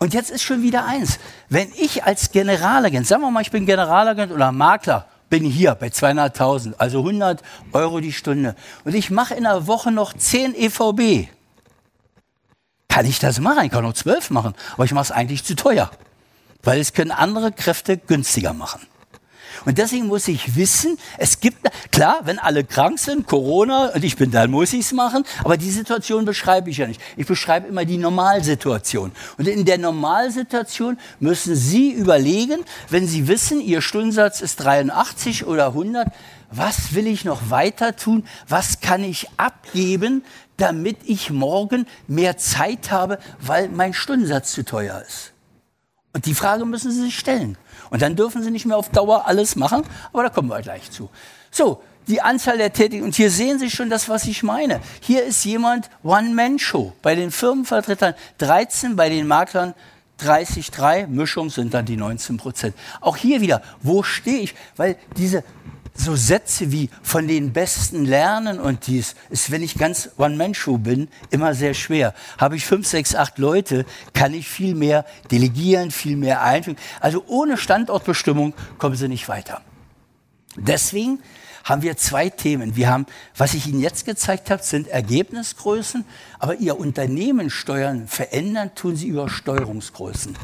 und 0.00 0.14
jetzt 0.14 0.30
ist 0.30 0.42
schon 0.42 0.62
wieder 0.62 0.86
eins. 0.86 1.18
Wenn 1.48 1.72
ich 1.76 2.04
als 2.04 2.30
Generalagent, 2.30 3.06
sagen 3.06 3.22
wir 3.22 3.30
mal, 3.30 3.42
ich 3.42 3.50
bin 3.50 3.66
Generalagent 3.66 4.32
oder 4.32 4.52
Makler, 4.52 5.06
bin 5.28 5.44
hier 5.44 5.74
bei 5.74 5.88
200.000, 5.88 6.74
also 6.78 6.98
100 6.98 7.42
Euro 7.72 8.00
die 8.00 8.12
Stunde. 8.12 8.54
Und 8.84 8.94
ich 8.94 9.10
mache 9.10 9.34
in 9.34 9.46
einer 9.46 9.66
Woche 9.66 9.92
noch 9.92 10.12
10 10.12 10.54
EVB. 10.54 11.28
Kann 12.88 13.06
ich 13.06 13.18
das 13.18 13.38
machen? 13.40 13.64
Ich 13.64 13.70
kann 13.70 13.84
noch 13.84 13.92
12 13.92 14.30
machen, 14.30 14.54
aber 14.74 14.84
ich 14.84 14.92
mache 14.92 15.04
es 15.04 15.10
eigentlich 15.12 15.44
zu 15.44 15.54
teuer, 15.54 15.90
weil 16.62 16.80
es 16.80 16.92
können 16.92 17.10
andere 17.10 17.52
Kräfte 17.52 17.96
günstiger 17.96 18.52
machen. 18.52 18.80
Und 19.64 19.78
deswegen 19.78 20.06
muss 20.06 20.28
ich 20.28 20.56
wissen, 20.56 20.98
es 21.18 21.40
gibt, 21.40 21.68
klar, 21.90 22.20
wenn 22.24 22.38
alle 22.38 22.64
krank 22.64 22.98
sind, 22.98 23.26
Corona, 23.26 23.92
und 23.94 24.04
ich 24.04 24.16
bin 24.16 24.30
da, 24.30 24.46
muss 24.46 24.72
ich 24.72 24.80
es 24.80 24.92
machen, 24.92 25.24
aber 25.44 25.56
die 25.56 25.70
Situation 25.70 26.24
beschreibe 26.24 26.70
ich 26.70 26.78
ja 26.78 26.86
nicht. 26.86 27.00
Ich 27.16 27.26
beschreibe 27.26 27.68
immer 27.68 27.84
die 27.84 27.98
Normalsituation. 27.98 29.12
Und 29.36 29.48
in 29.48 29.64
der 29.64 29.78
Normalsituation 29.78 30.98
müssen 31.20 31.54
Sie 31.54 31.92
überlegen, 31.92 32.64
wenn 32.88 33.06
Sie 33.06 33.28
wissen, 33.28 33.60
Ihr 33.60 33.80
Stundensatz 33.80 34.40
ist 34.40 34.56
83 34.56 35.46
oder 35.46 35.68
100, 35.68 36.08
was 36.50 36.94
will 36.94 37.06
ich 37.06 37.24
noch 37.24 37.50
weiter 37.50 37.94
tun? 37.96 38.24
Was 38.48 38.80
kann 38.80 39.04
ich 39.04 39.28
abgeben, 39.36 40.24
damit 40.56 40.96
ich 41.04 41.30
morgen 41.30 41.86
mehr 42.06 42.38
Zeit 42.38 42.90
habe, 42.90 43.18
weil 43.40 43.68
mein 43.68 43.92
Stundensatz 43.92 44.52
zu 44.52 44.64
teuer 44.64 45.02
ist? 45.06 45.32
Und 46.14 46.26
die 46.26 46.34
Frage 46.34 46.64
müssen 46.64 46.90
Sie 46.90 47.02
sich 47.02 47.18
stellen. 47.18 47.58
Und 47.90 48.02
dann 48.02 48.16
dürfen 48.16 48.42
sie 48.42 48.50
nicht 48.50 48.66
mehr 48.66 48.76
auf 48.76 48.90
Dauer 48.90 49.26
alles 49.26 49.56
machen, 49.56 49.82
aber 50.12 50.24
da 50.24 50.28
kommen 50.28 50.48
wir 50.48 50.60
gleich 50.60 50.90
zu. 50.90 51.08
So, 51.50 51.82
die 52.08 52.20
Anzahl 52.22 52.58
der 52.58 52.72
Tätigen. 52.72 53.04
Und 53.04 53.14
hier 53.14 53.30
sehen 53.30 53.58
Sie 53.58 53.70
schon 53.70 53.90
das, 53.90 54.08
was 54.08 54.24
ich 54.24 54.42
meine. 54.42 54.80
Hier 55.00 55.24
ist 55.24 55.44
jemand 55.44 55.90
One-Man-Show. 56.02 56.94
Bei 57.02 57.14
den 57.14 57.30
Firmenvertretern 57.30 58.14
13, 58.38 58.96
bei 58.96 59.08
den 59.08 59.26
Maklern 59.26 59.74
30,3. 60.20 61.06
Mischung 61.06 61.50
sind 61.50 61.74
dann 61.74 61.84
die 61.84 61.96
19 61.96 62.38
Prozent. 62.38 62.74
Auch 63.00 63.16
hier 63.16 63.40
wieder, 63.40 63.62
wo 63.82 64.02
stehe 64.02 64.40
ich? 64.40 64.54
Weil 64.76 64.96
diese 65.16 65.44
so 65.98 66.14
Sätze 66.14 66.70
wie 66.72 66.90
von 67.02 67.26
den 67.26 67.52
Besten 67.52 68.04
lernen 68.04 68.60
und 68.60 68.86
dies 68.86 69.16
ist, 69.30 69.50
wenn 69.50 69.62
ich 69.62 69.76
ganz 69.76 70.10
One-Man-Show 70.16 70.78
bin, 70.78 71.08
immer 71.30 71.54
sehr 71.54 71.74
schwer. 71.74 72.14
Habe 72.38 72.56
ich 72.56 72.64
fünf, 72.64 72.86
sechs, 72.86 73.14
acht 73.14 73.38
Leute, 73.38 73.84
kann 74.14 74.32
ich 74.32 74.48
viel 74.48 74.74
mehr 74.74 75.04
delegieren, 75.30 75.90
viel 75.90 76.16
mehr 76.16 76.42
einfügen. 76.42 76.78
Also 77.00 77.24
ohne 77.26 77.56
Standortbestimmung 77.56 78.54
kommen 78.78 78.96
sie 78.96 79.08
nicht 79.08 79.28
weiter. 79.28 79.60
Deswegen 80.56 81.20
haben 81.64 81.82
wir 81.82 81.96
zwei 81.96 82.30
Themen. 82.30 82.76
Wir 82.76 82.88
haben, 82.88 83.06
was 83.36 83.54
ich 83.54 83.66
Ihnen 83.66 83.80
jetzt 83.80 84.06
gezeigt 84.06 84.50
habe, 84.50 84.62
sind 84.62 84.88
Ergebnisgrößen, 84.88 86.04
aber 86.38 86.54
Ihr 86.54 86.78
Unternehmen 86.78 87.50
steuern, 87.50 88.06
verändern 88.06 88.74
tun 88.74 88.96
Sie 88.96 89.08
über 89.08 89.28
Steuerungsgrößen. 89.28 90.36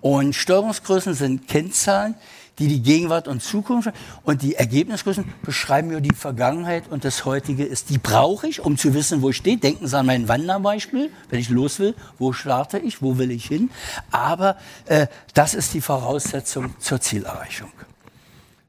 Und 0.00 0.34
Steuerungsgrößen 0.34 1.14
sind 1.14 1.46
Kennzahlen, 1.48 2.14
die 2.60 2.68
die 2.68 2.82
Gegenwart 2.82 3.26
und 3.26 3.42
Zukunft 3.42 3.90
und 4.22 4.42
die 4.42 4.54
Ergebnisgrößen 4.54 5.24
beschreiben 5.42 5.88
mir 5.88 6.00
die 6.00 6.14
Vergangenheit 6.14 6.84
und 6.90 7.04
das 7.04 7.24
heutige 7.24 7.64
ist. 7.64 7.88
Die 7.88 7.98
brauche 7.98 8.46
ich, 8.46 8.60
um 8.60 8.76
zu 8.76 8.94
wissen, 8.94 9.22
wo 9.22 9.30
ich 9.30 9.38
stehe. 9.38 9.56
Denken 9.56 9.88
Sie 9.88 9.98
an 9.98 10.06
mein 10.06 10.28
Wanderbeispiel, 10.28 11.10
wenn 11.30 11.40
ich 11.40 11.48
los 11.48 11.78
will, 11.78 11.94
wo 12.18 12.32
starte 12.32 12.78
ich, 12.78 13.00
wo 13.02 13.16
will 13.18 13.30
ich 13.30 13.46
hin. 13.46 13.70
Aber 14.10 14.56
äh, 14.84 15.06
das 15.34 15.54
ist 15.54 15.72
die 15.72 15.80
Voraussetzung 15.80 16.74
zur 16.78 17.00
Zielerreichung. 17.00 17.72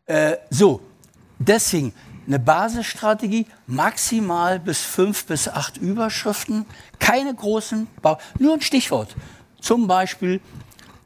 Äh, 0.06 0.38
so, 0.50 0.82
deswegen 1.38 1.94
eine 2.28 2.40
Basisstrategie, 2.40 3.46
maximal 3.68 4.60
bis 4.60 4.80
fünf 4.80 5.26
bis 5.26 5.50
acht 5.50 5.78
Überschriften, 5.78 6.66
keine 7.00 7.34
großen, 7.34 7.88
Bau 8.02 8.20
nur 8.40 8.54
ein 8.54 8.62
Stichwort. 8.62 9.16
Zum 9.60 9.88
Beispiel 9.88 10.40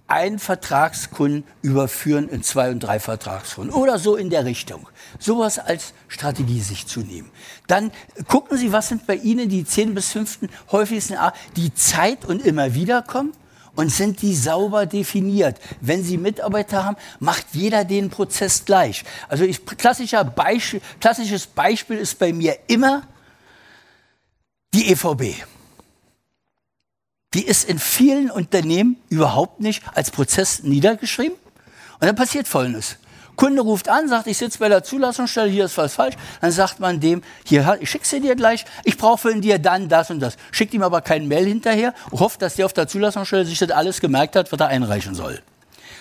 einen 0.07 0.37
Vertragskunden 0.37 1.43
überführen 1.61 2.29
in 2.29 2.43
zwei 2.43 2.69
und 2.69 2.79
drei 2.79 2.99
Vertragskunden 2.99 3.73
oder 3.73 3.97
so 3.97 4.15
in 4.15 4.29
der 4.29 4.45
Richtung. 4.45 4.87
Sowas 5.17 5.57
als 5.57 5.93
Strategie 6.07 6.61
sich 6.61 6.85
zu 6.85 6.99
nehmen. 6.99 7.31
Dann 7.67 7.91
gucken 8.27 8.57
Sie, 8.57 8.71
was 8.71 8.89
sind 8.89 9.07
bei 9.07 9.15
Ihnen 9.15 9.49
die 9.49 9.65
10 9.65 9.95
bis 9.95 10.11
15 10.11 10.49
häufigsten 10.71 11.15
A, 11.15 11.33
die 11.55 11.73
Zeit 11.73 12.25
und 12.25 12.45
immer 12.45 12.75
wieder 12.75 13.01
kommen 13.01 13.33
und 13.75 13.89
sind 13.89 14.21
die 14.21 14.35
sauber 14.35 14.85
definiert. 14.85 15.59
Wenn 15.81 16.03
Sie 16.03 16.17
Mitarbeiter 16.17 16.85
haben, 16.85 16.97
macht 17.19 17.47
jeder 17.53 17.83
den 17.83 18.09
Prozess 18.09 18.63
gleich. 18.65 19.03
Also 19.27 19.43
ich, 19.43 19.65
klassischer 19.65 20.23
Beispiel, 20.23 20.81
klassisches 20.99 21.47
Beispiel 21.47 21.97
ist 21.97 22.19
bei 22.19 22.31
mir 22.31 22.57
immer 22.67 23.03
die 24.73 24.91
EVB. 24.91 25.45
Die 27.35 27.45
ist 27.45 27.69
in 27.69 27.79
vielen 27.79 28.31
Unternehmen 28.31 28.95
überhaupt 29.09 29.59
nicht 29.59 29.83
als 29.93 30.09
Prozess 30.09 30.63
niedergeschrieben. 30.63 31.37
Und 31.99 32.07
dann 32.07 32.15
passiert 32.15 32.47
Folgendes. 32.47 32.97
Kunde 33.35 33.61
ruft 33.61 33.89
an, 33.89 34.07
sagt, 34.07 34.27
ich 34.27 34.37
sitze 34.37 34.59
bei 34.59 34.69
der 34.69 34.83
Zulassungsstelle, 34.83 35.49
hier 35.49 35.65
ist 35.65 35.77
was 35.77 35.95
falsch. 35.95 36.15
Dann 36.39 36.51
sagt 36.51 36.79
man 36.79 37.01
dem, 37.01 37.21
hier, 37.45 37.77
ich 37.81 37.89
schicke 37.89 38.07
sie 38.07 38.21
dir 38.21 38.35
gleich, 38.35 38.63
ich 38.85 38.97
brauche 38.97 39.17
von 39.17 39.41
dir 39.41 39.59
dann 39.59 39.89
das 39.89 40.09
und 40.09 40.21
das. 40.21 40.37
Schickt 40.51 40.73
ihm 40.73 40.81
aber 40.81 41.01
keinen 41.01 41.27
Mail 41.27 41.45
hinterher 41.45 41.93
hofft, 42.13 42.41
dass 42.41 42.55
der 42.55 42.65
auf 42.65 42.73
der 42.73 42.87
Zulassungsstelle 42.87 43.45
sich 43.45 43.59
das 43.59 43.71
alles 43.71 43.99
gemerkt 43.99 44.37
hat, 44.37 44.49
was 44.53 44.59
er 44.61 44.67
einreichen 44.67 45.13
soll. 45.13 45.41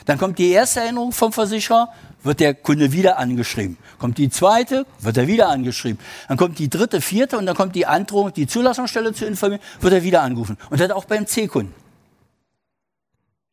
Dann 0.07 0.19
kommt 0.19 0.39
die 0.39 0.51
erste 0.51 0.81
Erinnerung 0.81 1.11
vom 1.11 1.33
Versicherer, 1.33 1.93
wird 2.25 2.41
der 2.41 2.55
Kunde 2.55 2.93
wieder 2.93 3.19
angeschrieben. 3.19 3.77
Kommt 3.99 4.19
die 4.19 4.31
zweite, 4.31 4.87
wird 5.01 5.17
er 5.17 5.29
wieder 5.29 5.49
angeschrieben. 5.49 5.99
Dann 6.29 6.37
kommt 6.37 6.59
die 6.59 6.69
dritte, 6.69 7.01
vierte 7.01 7.39
und 7.39 7.47
dann 7.47 7.55
kommt 7.55 7.77
die 7.77 7.87
Androhung, 7.87 8.33
die 8.33 8.47
Zulassungsstelle 8.47 9.13
zu 9.13 9.27
informieren, 9.27 9.63
wird 9.81 9.93
er 9.93 10.03
wieder 10.03 10.23
angerufen. 10.23 10.59
Und 10.71 10.81
das 10.81 10.91
auch 10.91 11.05
beim 11.05 11.27
C-Kunden. 11.27 11.75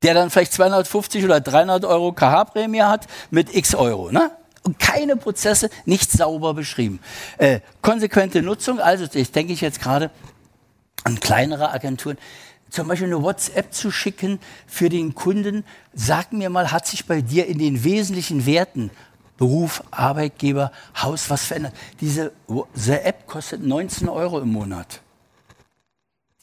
Der 0.03 0.15
dann 0.15 0.31
vielleicht 0.31 0.53
250 0.53 1.23
oder 1.25 1.41
300 1.41 1.85
Euro 1.85 2.11
KH-Prämie 2.11 2.81
hat 2.81 3.05
mit 3.29 3.53
x 3.55 3.75
Euro. 3.75 4.11
Ne? 4.11 4.31
Und 4.63 4.79
keine 4.79 5.15
Prozesse, 5.15 5.69
nicht 5.85 6.11
sauber 6.11 6.53
beschrieben. 6.53 6.99
Äh, 7.37 7.59
konsequente 7.81 8.41
Nutzung, 8.41 8.79
also 8.79 9.05
ich 9.13 9.31
denke 9.31 9.53
ich 9.53 9.61
jetzt 9.61 9.79
gerade 9.79 10.09
an 11.03 11.19
kleinere 11.19 11.71
Agenturen, 11.71 12.17
zum 12.71 12.87
Beispiel 12.87 13.07
eine 13.07 13.21
WhatsApp 13.21 13.73
zu 13.73 13.91
schicken 13.91 14.39
für 14.65 14.89
den 14.89 15.13
Kunden. 15.13 15.63
Sag 15.93 16.33
mir 16.33 16.49
mal, 16.49 16.71
hat 16.71 16.87
sich 16.87 17.05
bei 17.05 17.21
dir 17.21 17.45
in 17.45 17.59
den 17.59 17.83
wesentlichen 17.83 18.45
Werten 18.47 18.89
Beruf, 19.37 19.83
Arbeitgeber, 19.91 20.71
Haus 21.01 21.29
was 21.29 21.45
verändert? 21.45 21.73
Diese, 21.99 22.31
App 22.87 23.27
kostet 23.27 23.63
19 23.63 24.07
Euro 24.07 24.39
im 24.39 24.51
Monat. 24.51 25.01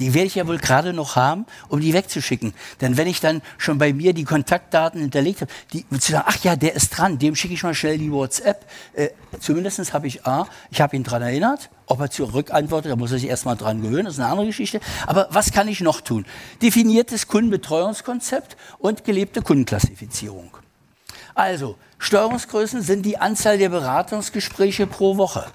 Die 0.00 0.14
werde 0.14 0.28
ich 0.28 0.36
ja 0.36 0.46
wohl 0.46 0.58
gerade 0.58 0.92
noch 0.92 1.16
haben, 1.16 1.44
um 1.68 1.80
die 1.80 1.92
wegzuschicken. 1.92 2.54
Denn 2.80 2.96
wenn 2.96 3.08
ich 3.08 3.18
dann 3.18 3.42
schon 3.56 3.78
bei 3.78 3.92
mir 3.92 4.12
die 4.12 4.22
Kontaktdaten 4.22 5.00
hinterlegt 5.00 5.40
habe, 5.40 5.50
die 5.72 5.84
zu 5.98 6.12
sagen, 6.12 6.24
ach 6.28 6.36
ja, 6.44 6.54
der 6.54 6.74
ist 6.74 6.90
dran, 6.90 7.18
dem 7.18 7.34
schicke 7.34 7.54
ich 7.54 7.64
mal 7.64 7.74
schnell 7.74 7.98
die 7.98 8.12
WhatsApp. 8.12 8.64
Äh, 8.92 9.08
Zumindest 9.40 9.92
habe 9.92 10.06
ich 10.06 10.24
A, 10.24 10.46
ich 10.70 10.80
habe 10.80 10.94
ihn 10.94 11.02
dran 11.02 11.22
erinnert, 11.22 11.68
ob 11.86 11.98
er 11.98 12.12
zurückantwortet, 12.12 12.92
da 12.92 12.94
muss 12.94 13.10
er 13.10 13.18
sich 13.18 13.28
erstmal 13.28 13.56
dran 13.56 13.82
gewöhnen, 13.82 14.04
das 14.04 14.14
ist 14.14 14.20
eine 14.20 14.28
andere 14.28 14.46
Geschichte. 14.46 14.78
Aber 15.08 15.26
was 15.32 15.50
kann 15.50 15.66
ich 15.66 15.80
noch 15.80 16.00
tun? 16.00 16.26
Definiertes 16.62 17.26
Kundenbetreuungskonzept 17.26 18.56
und 18.78 19.02
gelebte 19.02 19.42
Kundenklassifizierung. 19.42 20.56
Also, 21.34 21.74
Steuerungsgrößen 21.98 22.82
sind 22.82 23.04
die 23.04 23.18
Anzahl 23.18 23.58
der 23.58 23.70
Beratungsgespräche 23.70 24.86
pro 24.86 25.16
Woche. 25.16 25.46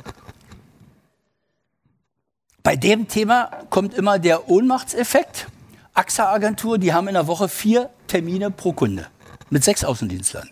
Bei 2.64 2.78
dem 2.78 3.10
Thema 3.10 3.52
kommt 3.70 3.94
immer 3.94 4.20
der 4.20 4.50
Ohnmachtseffekt. 4.50 5.48
AXA-Agentur, 5.94 6.78
die 6.78 6.94
haben 6.94 7.10
in 7.10 7.14
der 7.14 7.28
Woche 7.28 7.50
vier 7.50 7.90
Termine 8.08 8.50
pro 8.52 8.72
Kunde 8.72 9.08
mit 9.50 9.66
sechs 9.66 9.84
Außendienstlern. 9.84 10.50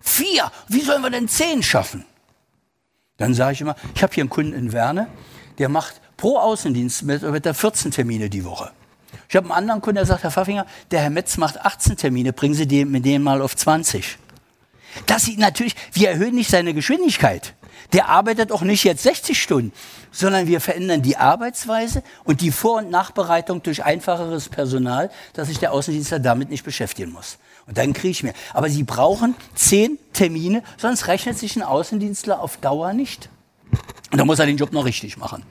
Vier? 0.00 0.50
Wie 0.68 0.80
sollen 0.80 1.02
wir 1.02 1.10
denn 1.10 1.28
zehn 1.28 1.62
schaffen? 1.62 2.06
Dann 3.18 3.34
sage 3.34 3.52
ich 3.52 3.60
immer, 3.60 3.76
ich 3.94 4.02
habe 4.02 4.12
hier 4.12 4.22
einen 4.22 4.30
Kunden 4.30 4.54
in 4.54 4.72
Werne, 4.72 5.06
der 5.58 5.68
macht 5.68 6.00
pro 6.16 6.38
Außendienst 6.38 7.02
mit, 7.04 7.22
mit 7.22 7.44
der 7.44 7.54
14 7.54 7.90
Termine 7.90 8.30
die 8.30 8.44
Woche. 8.44 8.72
Ich 9.28 9.36
habe 9.36 9.46
einen 9.46 9.54
anderen 9.54 9.80
Kunden, 9.80 9.96
der 9.96 10.06
sagt, 10.06 10.22
Herr 10.22 10.30
Pfaffinger, 10.30 10.66
der 10.90 11.00
Herr 11.00 11.10
Metz 11.10 11.36
macht 11.36 11.60
18 11.60 11.96
Termine, 11.96 12.32
bringen 12.32 12.54
Sie 12.54 12.66
den 12.66 12.90
mit 12.90 13.04
dem 13.04 13.22
mal 13.22 13.42
auf 13.42 13.54
20. 13.54 14.18
Das 15.06 15.24
sieht 15.24 15.38
natürlich, 15.38 15.74
wir 15.92 16.10
erhöhen 16.10 16.34
nicht 16.34 16.50
seine 16.50 16.74
Geschwindigkeit. 16.74 17.54
Der 17.92 18.08
arbeitet 18.08 18.52
auch 18.52 18.62
nicht 18.62 18.84
jetzt 18.84 19.02
60 19.02 19.40
Stunden, 19.40 19.72
sondern 20.10 20.46
wir 20.46 20.60
verändern 20.60 21.02
die 21.02 21.16
Arbeitsweise 21.16 22.02
und 22.24 22.40
die 22.40 22.50
Vor- 22.50 22.78
und 22.78 22.90
Nachbereitung 22.90 23.62
durch 23.62 23.84
einfacheres 23.84 24.48
Personal, 24.48 25.10
dass 25.32 25.48
sich 25.48 25.58
der 25.58 25.72
Außendienstler 25.72 26.18
damit 26.18 26.50
nicht 26.50 26.64
beschäftigen 26.64 27.12
muss. 27.12 27.38
Und 27.66 27.78
dann 27.78 27.92
kriege 27.92 28.10
ich 28.10 28.22
mehr. 28.22 28.34
Aber 28.52 28.68
Sie 28.68 28.82
brauchen 28.82 29.34
zehn 29.54 29.98
Termine, 30.12 30.62
sonst 30.76 31.06
rechnet 31.08 31.38
sich 31.38 31.56
ein 31.56 31.62
Außendienstler 31.62 32.40
auf 32.40 32.56
Dauer 32.58 32.92
nicht. 32.92 33.28
Und 34.12 34.18
da 34.18 34.24
muss 34.24 34.38
er 34.38 34.46
den 34.46 34.56
Job 34.56 34.72
noch 34.72 34.84
richtig 34.84 35.16
machen. 35.16 35.42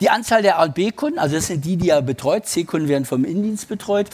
Die 0.00 0.10
Anzahl 0.10 0.42
der 0.42 0.58
A- 0.58 0.64
und 0.64 0.74
B-Kunden, 0.74 1.18
also 1.18 1.34
das 1.34 1.48
sind 1.48 1.64
die, 1.64 1.76
die 1.76 1.88
er 1.88 2.02
betreut, 2.02 2.46
C-Kunden 2.46 2.88
werden 2.88 3.04
vom 3.04 3.24
Innendienst 3.24 3.68
betreut, 3.68 4.08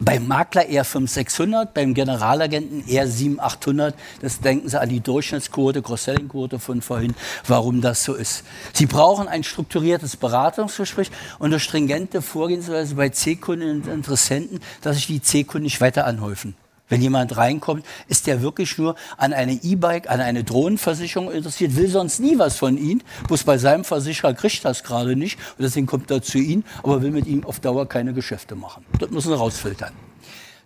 beim 0.00 0.26
Makler 0.26 0.66
eher 0.66 0.84
500, 0.84 1.10
600, 1.10 1.74
beim 1.74 1.94
Generalagenten 1.94 2.86
eher 2.88 3.06
700, 3.06 3.44
800. 3.44 3.94
Das 4.20 4.40
denken 4.40 4.68
Sie 4.68 4.80
an 4.80 4.88
die 4.88 5.00
Durchschnittsquote, 5.00 5.82
Cross-Selling-Quote 5.82 6.58
von 6.58 6.82
vorhin, 6.82 7.14
warum 7.46 7.80
das 7.80 8.04
so 8.04 8.14
ist. 8.14 8.44
Sie 8.72 8.86
brauchen 8.86 9.28
ein 9.28 9.44
strukturiertes 9.44 10.16
Beratungsgespräch 10.16 11.10
und 11.38 11.46
eine 11.46 11.60
stringente 11.60 12.22
Vorgehensweise 12.22 12.94
bei 12.94 13.08
C-Kunden 13.08 13.70
und 13.70 13.86
Interessenten, 13.86 14.60
dass 14.82 14.96
sich 14.96 15.06
die 15.06 15.22
C-Kunden 15.22 15.64
nicht 15.64 15.80
weiter 15.80 16.06
anhäufen. 16.06 16.56
Wenn 16.94 17.02
jemand 17.02 17.36
reinkommt, 17.36 17.84
ist 18.06 18.28
der 18.28 18.40
wirklich 18.40 18.78
nur 18.78 18.94
an 19.16 19.32
eine 19.32 19.54
E-Bike, 19.54 20.08
an 20.08 20.20
eine 20.20 20.44
Drohnenversicherung 20.44 21.32
interessiert, 21.32 21.74
will 21.74 21.88
sonst 21.88 22.20
nie 22.20 22.38
was 22.38 22.56
von 22.56 22.78
Ihnen, 22.78 23.02
bloß 23.26 23.42
bei 23.42 23.58
seinem 23.58 23.82
Versicherer 23.82 24.32
kriegt 24.32 24.64
das 24.64 24.84
gerade 24.84 25.16
nicht 25.16 25.36
und 25.58 25.64
deswegen 25.64 25.88
kommt 25.88 26.08
er 26.12 26.22
zu 26.22 26.38
Ihnen, 26.38 26.64
aber 26.84 27.02
will 27.02 27.10
mit 27.10 27.26
ihm 27.26 27.44
auf 27.44 27.58
Dauer 27.58 27.88
keine 27.88 28.12
Geschäfte 28.12 28.54
machen. 28.54 28.84
Das 29.00 29.10
müssen 29.10 29.32
Sie 29.32 29.36
rausfiltern. 29.36 29.92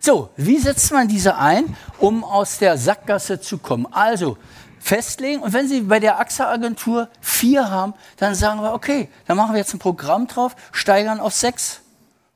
So, 0.01 0.29
wie 0.37 0.59
setzt 0.59 0.93
man 0.93 1.09
diese 1.09 1.38
ein, 1.38 1.75
um 1.99 2.25
aus 2.25 2.59
der 2.59 2.77
Sackgasse 2.77 3.41
zu 3.41 3.57
kommen? 3.57 3.87
Also, 3.91 4.37
festlegen 4.81 5.41
und 5.41 5.55
wenn 5.55 5.67
Sie 5.67 5.81
bei 5.81 5.99
der 5.99 6.21
AXA-Agentur 6.21 7.09
vier 7.23 7.71
haben, 7.71 7.95
dann 8.19 8.35
sagen 8.35 8.61
wir, 8.61 8.75
okay, 8.75 9.09
dann 9.27 9.38
machen 9.38 9.55
wir 9.55 9.61
jetzt 9.61 9.73
ein 9.73 9.79
Programm 9.79 10.27
drauf, 10.27 10.55
steigern 10.73 11.21
auf 11.21 11.33
sechs. 11.33 11.81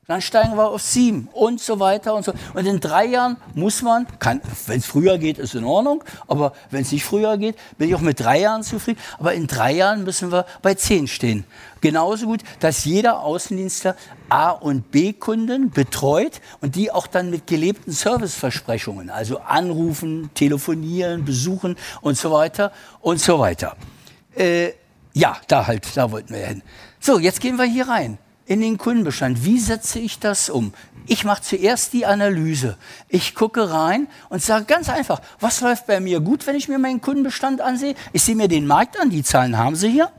Dann 0.05 0.21
steigen 0.21 0.57
wir 0.57 0.67
auf 0.67 0.81
sieben 0.81 1.29
und 1.31 1.61
so 1.61 1.79
weiter 1.79 2.13
und 2.13 2.25
so. 2.25 2.33
Und 2.53 2.65
in 2.65 2.81
drei 2.81 3.05
Jahren 3.05 3.37
muss 3.53 3.81
man, 3.81 4.05
wenn 4.67 4.79
es 4.79 4.85
früher 4.85 5.17
geht, 5.17 5.37
ist 5.37 5.55
in 5.55 5.63
Ordnung, 5.63 6.03
aber 6.27 6.51
wenn 6.71 6.81
es 6.81 6.91
nicht 6.91 7.05
früher 7.05 7.37
geht, 7.37 7.55
bin 7.77 7.87
ich 7.87 7.95
auch 7.95 8.01
mit 8.01 8.19
drei 8.19 8.41
Jahren 8.41 8.63
zufrieden. 8.63 8.99
Aber 9.17 9.33
in 9.33 9.47
drei 9.47 9.71
Jahren 9.71 10.03
müssen 10.03 10.29
wir 10.29 10.45
bei 10.61 10.73
zehn 10.73 11.07
stehen. 11.07 11.45
Genauso 11.79 12.25
gut, 12.25 12.41
dass 12.59 12.83
jeder 12.83 13.21
Außendienstler 13.21 13.95
A- 14.27 14.49
und 14.49 14.91
B-Kunden 14.91 15.69
betreut 15.69 16.41
und 16.59 16.75
die 16.75 16.91
auch 16.91 17.07
dann 17.07 17.29
mit 17.29 17.47
gelebten 17.47 17.93
Serviceversprechungen, 17.93 19.09
also 19.09 19.39
anrufen, 19.39 20.31
telefonieren, 20.33 21.23
besuchen 21.23 21.77
und 22.01 22.17
so 22.17 22.29
weiter 22.29 22.73
und 22.99 23.21
so 23.21 23.39
weiter. 23.39 23.77
Äh, 24.35 24.73
ja, 25.13 25.37
da 25.47 25.65
halt, 25.65 25.95
da 25.95 26.11
wollten 26.11 26.33
wir 26.33 26.45
hin. 26.45 26.61
So, 26.99 27.19
jetzt 27.19 27.39
gehen 27.39 27.57
wir 27.57 27.65
hier 27.65 27.87
rein 27.87 28.17
in 28.45 28.61
den 28.61 28.77
Kundenbestand. 28.77 29.45
Wie 29.45 29.59
setze 29.59 29.99
ich 29.99 30.19
das 30.19 30.49
um? 30.49 30.73
Ich 31.07 31.23
mache 31.23 31.41
zuerst 31.41 31.93
die 31.93 32.05
Analyse. 32.05 32.77
Ich 33.09 33.35
gucke 33.35 33.71
rein 33.71 34.07
und 34.29 34.41
sage 34.41 34.65
ganz 34.65 34.89
einfach, 34.89 35.21
was 35.39 35.61
läuft 35.61 35.87
bei 35.87 35.99
mir 35.99 36.19
gut, 36.19 36.47
wenn 36.47 36.55
ich 36.55 36.67
mir 36.67 36.79
meinen 36.79 37.01
Kundenbestand 37.01 37.61
ansehe? 37.61 37.95
Ich 38.11 38.23
sehe 38.23 38.35
mir 38.35 38.47
den 38.47 38.67
Markt 38.67 38.99
an, 38.99 39.09
die 39.09 39.23
Zahlen 39.23 39.57
haben 39.57 39.75
Sie 39.75 39.89
hier. 39.89 40.09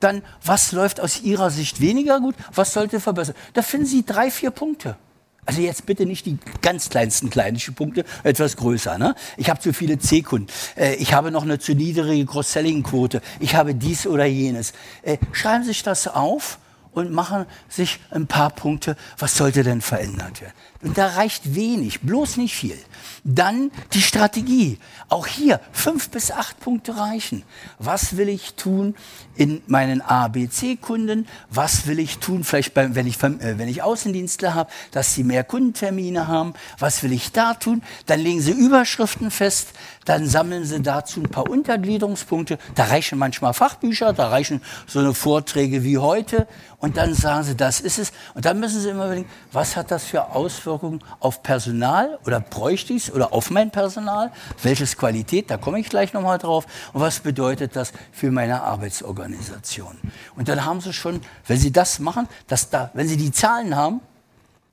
Dann, 0.00 0.22
was 0.44 0.72
läuft 0.72 1.00
aus 1.00 1.22
Ihrer 1.22 1.50
Sicht 1.50 1.80
weniger 1.80 2.20
gut? 2.20 2.34
Was 2.54 2.72
sollte 2.72 2.98
verbessern? 2.98 3.36
Da 3.54 3.62
finden 3.62 3.86
Sie 3.86 4.04
drei, 4.04 4.30
vier 4.30 4.50
Punkte. 4.50 4.96
Also 5.44 5.60
jetzt 5.60 5.86
bitte 5.86 6.06
nicht 6.06 6.24
die 6.26 6.38
ganz 6.60 6.88
kleinsten 6.88 7.28
kleinischen 7.28 7.74
Punkte, 7.74 8.04
etwas 8.22 8.56
größer. 8.56 8.96
Ne? 8.96 9.14
Ich 9.36 9.50
habe 9.50 9.58
zu 9.58 9.72
viele 9.72 9.98
C-Kunden. 9.98 10.46
Äh, 10.76 10.94
ich 10.96 11.14
habe 11.14 11.32
noch 11.32 11.42
eine 11.42 11.58
zu 11.58 11.74
niedrige 11.74 12.24
Cross-Selling-Quote. 12.26 13.20
Ich 13.40 13.56
habe 13.56 13.74
dies 13.74 14.06
oder 14.06 14.24
jenes. 14.24 14.72
Äh, 15.02 15.18
schreiben 15.32 15.64
Sie 15.64 15.70
sich 15.70 15.82
das 15.82 16.06
auf 16.06 16.58
und 16.92 17.10
machen 17.10 17.46
sich 17.68 18.00
ein 18.10 18.26
paar 18.26 18.50
Punkte, 18.50 18.96
was 19.18 19.36
sollte 19.36 19.62
denn 19.62 19.80
verändert 19.80 20.40
werden. 20.40 20.54
Und 20.82 20.98
da 20.98 21.06
reicht 21.06 21.54
wenig, 21.54 22.00
bloß 22.00 22.38
nicht 22.38 22.56
viel. 22.56 22.76
Dann 23.22 23.70
die 23.92 24.02
Strategie. 24.02 24.78
Auch 25.08 25.28
hier 25.28 25.60
fünf 25.70 26.10
bis 26.10 26.32
acht 26.32 26.58
Punkte 26.58 26.96
reichen. 26.96 27.44
Was 27.78 28.16
will 28.16 28.28
ich 28.28 28.54
tun 28.54 28.96
in 29.36 29.62
meinen 29.68 30.00
ABC-Kunden? 30.00 31.28
Was 31.50 31.86
will 31.86 32.00
ich 32.00 32.18
tun, 32.18 32.42
vielleicht 32.42 32.74
beim, 32.74 32.96
wenn, 32.96 33.06
ich, 33.06 33.22
äh, 33.22 33.58
wenn 33.58 33.68
ich 33.68 33.82
Außendienstler 33.82 34.54
habe, 34.54 34.72
dass 34.90 35.14
sie 35.14 35.22
mehr 35.22 35.44
Kundentermine 35.44 36.26
haben? 36.26 36.54
Was 36.80 37.04
will 37.04 37.12
ich 37.12 37.30
da 37.30 37.54
tun? 37.54 37.82
Dann 38.06 38.18
legen 38.18 38.40
sie 38.40 38.52
Überschriften 38.52 39.30
fest. 39.30 39.68
Dann 40.04 40.26
sammeln 40.26 40.64
sie 40.64 40.82
dazu 40.82 41.20
ein 41.20 41.28
paar 41.28 41.48
Untergliederungspunkte. 41.48 42.58
Da 42.74 42.84
reichen 42.84 43.18
manchmal 43.18 43.54
Fachbücher, 43.54 44.12
da 44.12 44.28
reichen 44.28 44.60
so 44.86 44.98
eine 44.98 45.14
Vorträge 45.14 45.84
wie 45.84 45.98
heute. 45.98 46.46
Und 46.78 46.96
dann 46.96 47.14
sagen 47.14 47.44
sie, 47.44 47.54
das 47.54 47.80
ist 47.80 47.98
es. 47.98 48.12
Und 48.34 48.44
dann 48.44 48.58
müssen 48.58 48.80
sie 48.80 48.88
immer 48.88 49.06
überlegen, 49.06 49.28
was 49.52 49.76
hat 49.76 49.90
das 49.90 50.04
für 50.04 50.30
Auswirkungen 50.30 51.00
auf 51.20 51.42
Personal 51.42 52.18
oder 52.26 52.40
bräuchte 52.40 52.92
ich 52.92 53.08
es 53.08 53.14
oder 53.14 53.32
auf 53.32 53.50
mein 53.50 53.70
Personal? 53.70 54.32
Welches 54.62 54.96
Qualität? 54.96 55.50
Da 55.50 55.56
komme 55.56 55.78
ich 55.78 55.88
gleich 55.88 56.12
nochmal 56.12 56.38
drauf. 56.38 56.66
Und 56.92 57.00
was 57.00 57.20
bedeutet 57.20 57.76
das 57.76 57.92
für 58.10 58.30
meine 58.32 58.62
Arbeitsorganisation? 58.62 59.96
Und 60.34 60.48
dann 60.48 60.64
haben 60.64 60.80
sie 60.80 60.92
schon, 60.92 61.20
wenn 61.46 61.58
sie 61.58 61.70
das 61.70 62.00
machen, 62.00 62.28
dass 62.48 62.70
da, 62.70 62.90
wenn 62.94 63.06
sie 63.06 63.16
die 63.16 63.30
Zahlen 63.30 63.76
haben, 63.76 64.00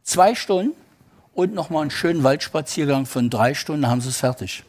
zwei 0.03 0.33
Stunden 0.33 0.73
und 1.35 1.53
nochmal 1.53 1.83
einen 1.83 1.91
schönen 1.91 2.23
Waldspaziergang 2.23 3.05
von 3.05 3.29
drei 3.29 3.53
Stunden, 3.53 3.87
haben 3.87 4.01
sie 4.01 4.09
es 4.09 4.17
fertig. 4.17 4.63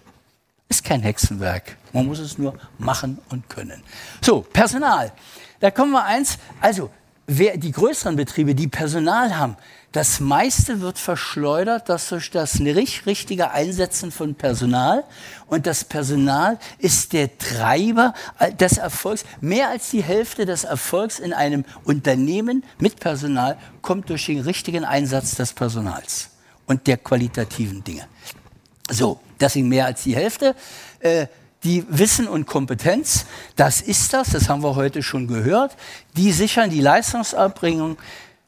Ist 0.71 0.85
kein 0.85 1.03
Hexenwerk. 1.03 1.77
Man 1.93 2.07
muss 2.07 2.21
es 2.21 2.39
nur 2.39 2.55
machen 2.79 3.19
und 3.29 3.51
können. 3.51 3.83
So, 4.23 4.41
Personal. 4.41 5.13
Da 5.59 5.73
kommen 5.73 5.91
wir 5.91 6.05
eins. 6.05 6.39
Also, 6.61 6.91
wer, 7.27 7.57
die 7.57 7.73
größeren 7.73 8.15
Betriebe, 8.15 8.55
die 8.55 8.69
Personal 8.69 9.37
haben, 9.37 9.57
das 9.91 10.21
meiste 10.21 10.81
wird 10.81 10.99
verschleudert 10.99 11.89
das 11.89 12.09
durch 12.09 12.31
das 12.31 12.61
richtige 12.61 13.51
Einsetzen 13.51 14.13
von 14.13 14.37
Personal. 14.37 15.03
Und 15.49 15.67
das 15.67 15.83
Personal 15.83 16.61
ist 16.79 17.13
der 17.13 17.37
Treiber 17.37 18.15
des 18.61 18.79
Erfolgs. 18.79 19.25
Mehr 19.41 19.71
als 19.71 19.91
die 19.91 20.05
Hälfte 20.05 20.47
des 20.47 20.63
Erfolgs 20.63 21.19
in 21.19 21.33
einem 21.33 21.65
Unternehmen 21.83 22.63
mit 22.79 23.01
Personal 23.01 23.59
kommt 23.83 24.09
durch 24.09 24.27
den 24.27 24.43
richtigen 24.43 24.85
Einsatz 24.85 25.35
des 25.35 25.53
Personals 25.53 26.31
und 26.67 26.87
der 26.87 26.97
qualitativen 26.97 27.83
Dinge. 27.83 28.07
So, 28.91 29.21
deswegen 29.41 29.69
mehr 29.69 29.87
als 29.87 30.03
die 30.03 30.15
Hälfte. 30.15 30.55
Äh, 31.01 31.27
die 31.63 31.85
Wissen 31.89 32.27
und 32.27 32.47
Kompetenz, 32.47 33.27
das 33.57 33.83
ist 33.83 34.15
das, 34.15 34.31
das 34.31 34.49
haben 34.49 34.63
wir 34.63 34.77
heute 34.77 35.03
schon 35.03 35.27
gehört, 35.27 35.77
die 36.17 36.33
sichern 36.33 36.71
die 36.71 36.81
Leistungserbringung. 36.81 37.99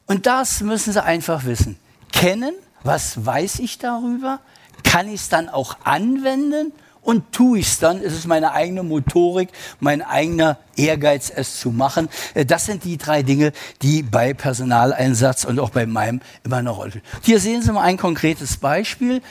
Und 0.07 0.25
das 0.25 0.61
müssen 0.61 0.93
Sie 0.93 1.03
einfach 1.03 1.45
wissen. 1.45 1.77
Kennen, 2.11 2.53
was 2.83 3.23
weiß 3.25 3.59
ich 3.59 3.77
darüber? 3.77 4.39
Kann 4.83 5.07
ich 5.07 5.21
es 5.21 5.29
dann 5.29 5.47
auch 5.47 5.77
anwenden? 5.83 6.73
Und 7.03 7.33
tue 7.33 7.59
ich 7.59 7.67
es 7.67 7.79
dann, 7.79 8.01
ist 8.01 8.13
es 8.13 8.25
meine 8.25 8.53
eigene 8.53 8.81
Motorik, 8.81 9.49
mein 9.81 10.01
eigener 10.01 10.57
Ehrgeiz, 10.77 11.29
es 11.35 11.59
zu 11.59 11.69
machen. 11.69 12.07
Äh, 12.33 12.45
das 12.45 12.65
sind 12.65 12.85
die 12.85 12.97
drei 12.97 13.23
Dinge, 13.23 13.51
die 13.81 14.03
bei 14.03 14.33
Personaleinsatz 14.33 15.43
und 15.43 15.59
auch 15.59 15.69
bei 15.69 15.85
meinem 15.85 16.21
immer 16.45 16.57
eine 16.57 16.69
Rolle 16.69 16.91
spielen. 16.91 17.05
Hier 17.21 17.39
sehen 17.41 17.61
Sie 17.61 17.73
mal 17.73 17.81
ein 17.81 17.97
konkretes 17.97 18.55
Beispiel. 18.57 19.21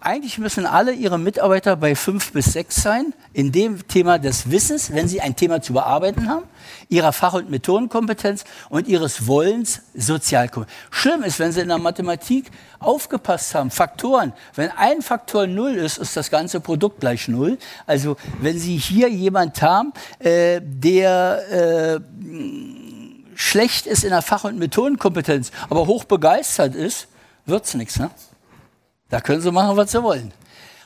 Eigentlich 0.00 0.38
müssen 0.38 0.64
alle 0.64 0.92
Ihre 0.92 1.18
Mitarbeiter 1.18 1.74
bei 1.74 1.96
fünf 1.96 2.32
bis 2.32 2.52
sechs 2.52 2.76
sein, 2.76 3.14
in 3.32 3.50
dem 3.50 3.88
Thema 3.88 4.18
des 4.20 4.48
Wissens, 4.48 4.92
wenn 4.92 5.08
sie 5.08 5.20
ein 5.20 5.34
Thema 5.34 5.60
zu 5.60 5.72
bearbeiten 5.72 6.28
haben, 6.28 6.44
ihrer 6.88 7.12
Fach- 7.12 7.34
und 7.34 7.50
Methodenkompetenz 7.50 8.44
und 8.68 8.86
ihres 8.86 9.26
Wollens 9.26 9.82
Sozialkompetenz. 9.94 10.78
Schlimm 10.90 11.24
ist, 11.24 11.40
wenn 11.40 11.50
Sie 11.50 11.62
in 11.62 11.68
der 11.68 11.78
Mathematik 11.78 12.52
aufgepasst 12.78 13.56
haben, 13.56 13.72
Faktoren. 13.72 14.32
Wenn 14.54 14.70
ein 14.70 15.02
Faktor 15.02 15.48
null 15.48 15.74
ist, 15.74 15.98
ist 15.98 16.16
das 16.16 16.30
ganze 16.30 16.60
Produkt 16.60 17.00
gleich 17.00 17.26
null. 17.26 17.58
Also 17.84 18.16
wenn 18.40 18.56
Sie 18.56 18.76
hier 18.76 19.08
jemand 19.08 19.60
haben, 19.62 19.92
äh, 20.20 20.60
der 20.62 21.98
äh, 21.98 22.00
schlecht 23.34 23.88
ist 23.88 24.04
in 24.04 24.10
der 24.10 24.22
Fach- 24.22 24.44
und 24.44 24.58
Methodenkompetenz, 24.58 25.50
aber 25.68 25.88
hoch 25.88 26.04
begeistert 26.04 26.76
ist, 26.76 27.08
wird's 27.46 27.74
nichts. 27.74 27.98
Ne? 27.98 28.10
Da 29.08 29.20
können 29.20 29.40
Sie 29.40 29.52
machen, 29.52 29.76
was 29.76 29.92
Sie 29.92 30.02
wollen. 30.02 30.32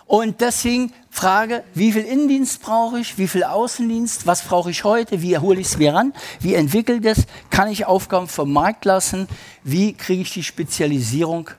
Und 0.06 0.40
deswegen 0.40 0.92
Frage, 1.10 1.64
wie 1.74 1.92
viel 1.92 2.04
Innendienst 2.04 2.60
brauche 2.60 2.98
ich, 2.98 3.16
wie 3.18 3.28
viel 3.28 3.44
Außendienst, 3.44 4.26
was 4.26 4.42
brauche 4.42 4.70
ich 4.70 4.84
heute, 4.84 5.22
wie 5.22 5.38
hole 5.38 5.60
ich 5.60 5.68
es 5.68 5.78
mir 5.78 5.94
ran, 5.94 6.12
wie 6.40 6.54
entwickelt 6.54 7.04
es, 7.06 7.24
kann 7.50 7.68
ich 7.68 7.86
Aufgaben 7.86 8.28
vom 8.28 8.52
Markt 8.52 8.84
lassen, 8.84 9.28
wie 9.64 9.94
kriege 9.94 10.22
ich 10.22 10.32
die 10.32 10.42
Spezialisierung. 10.42 11.50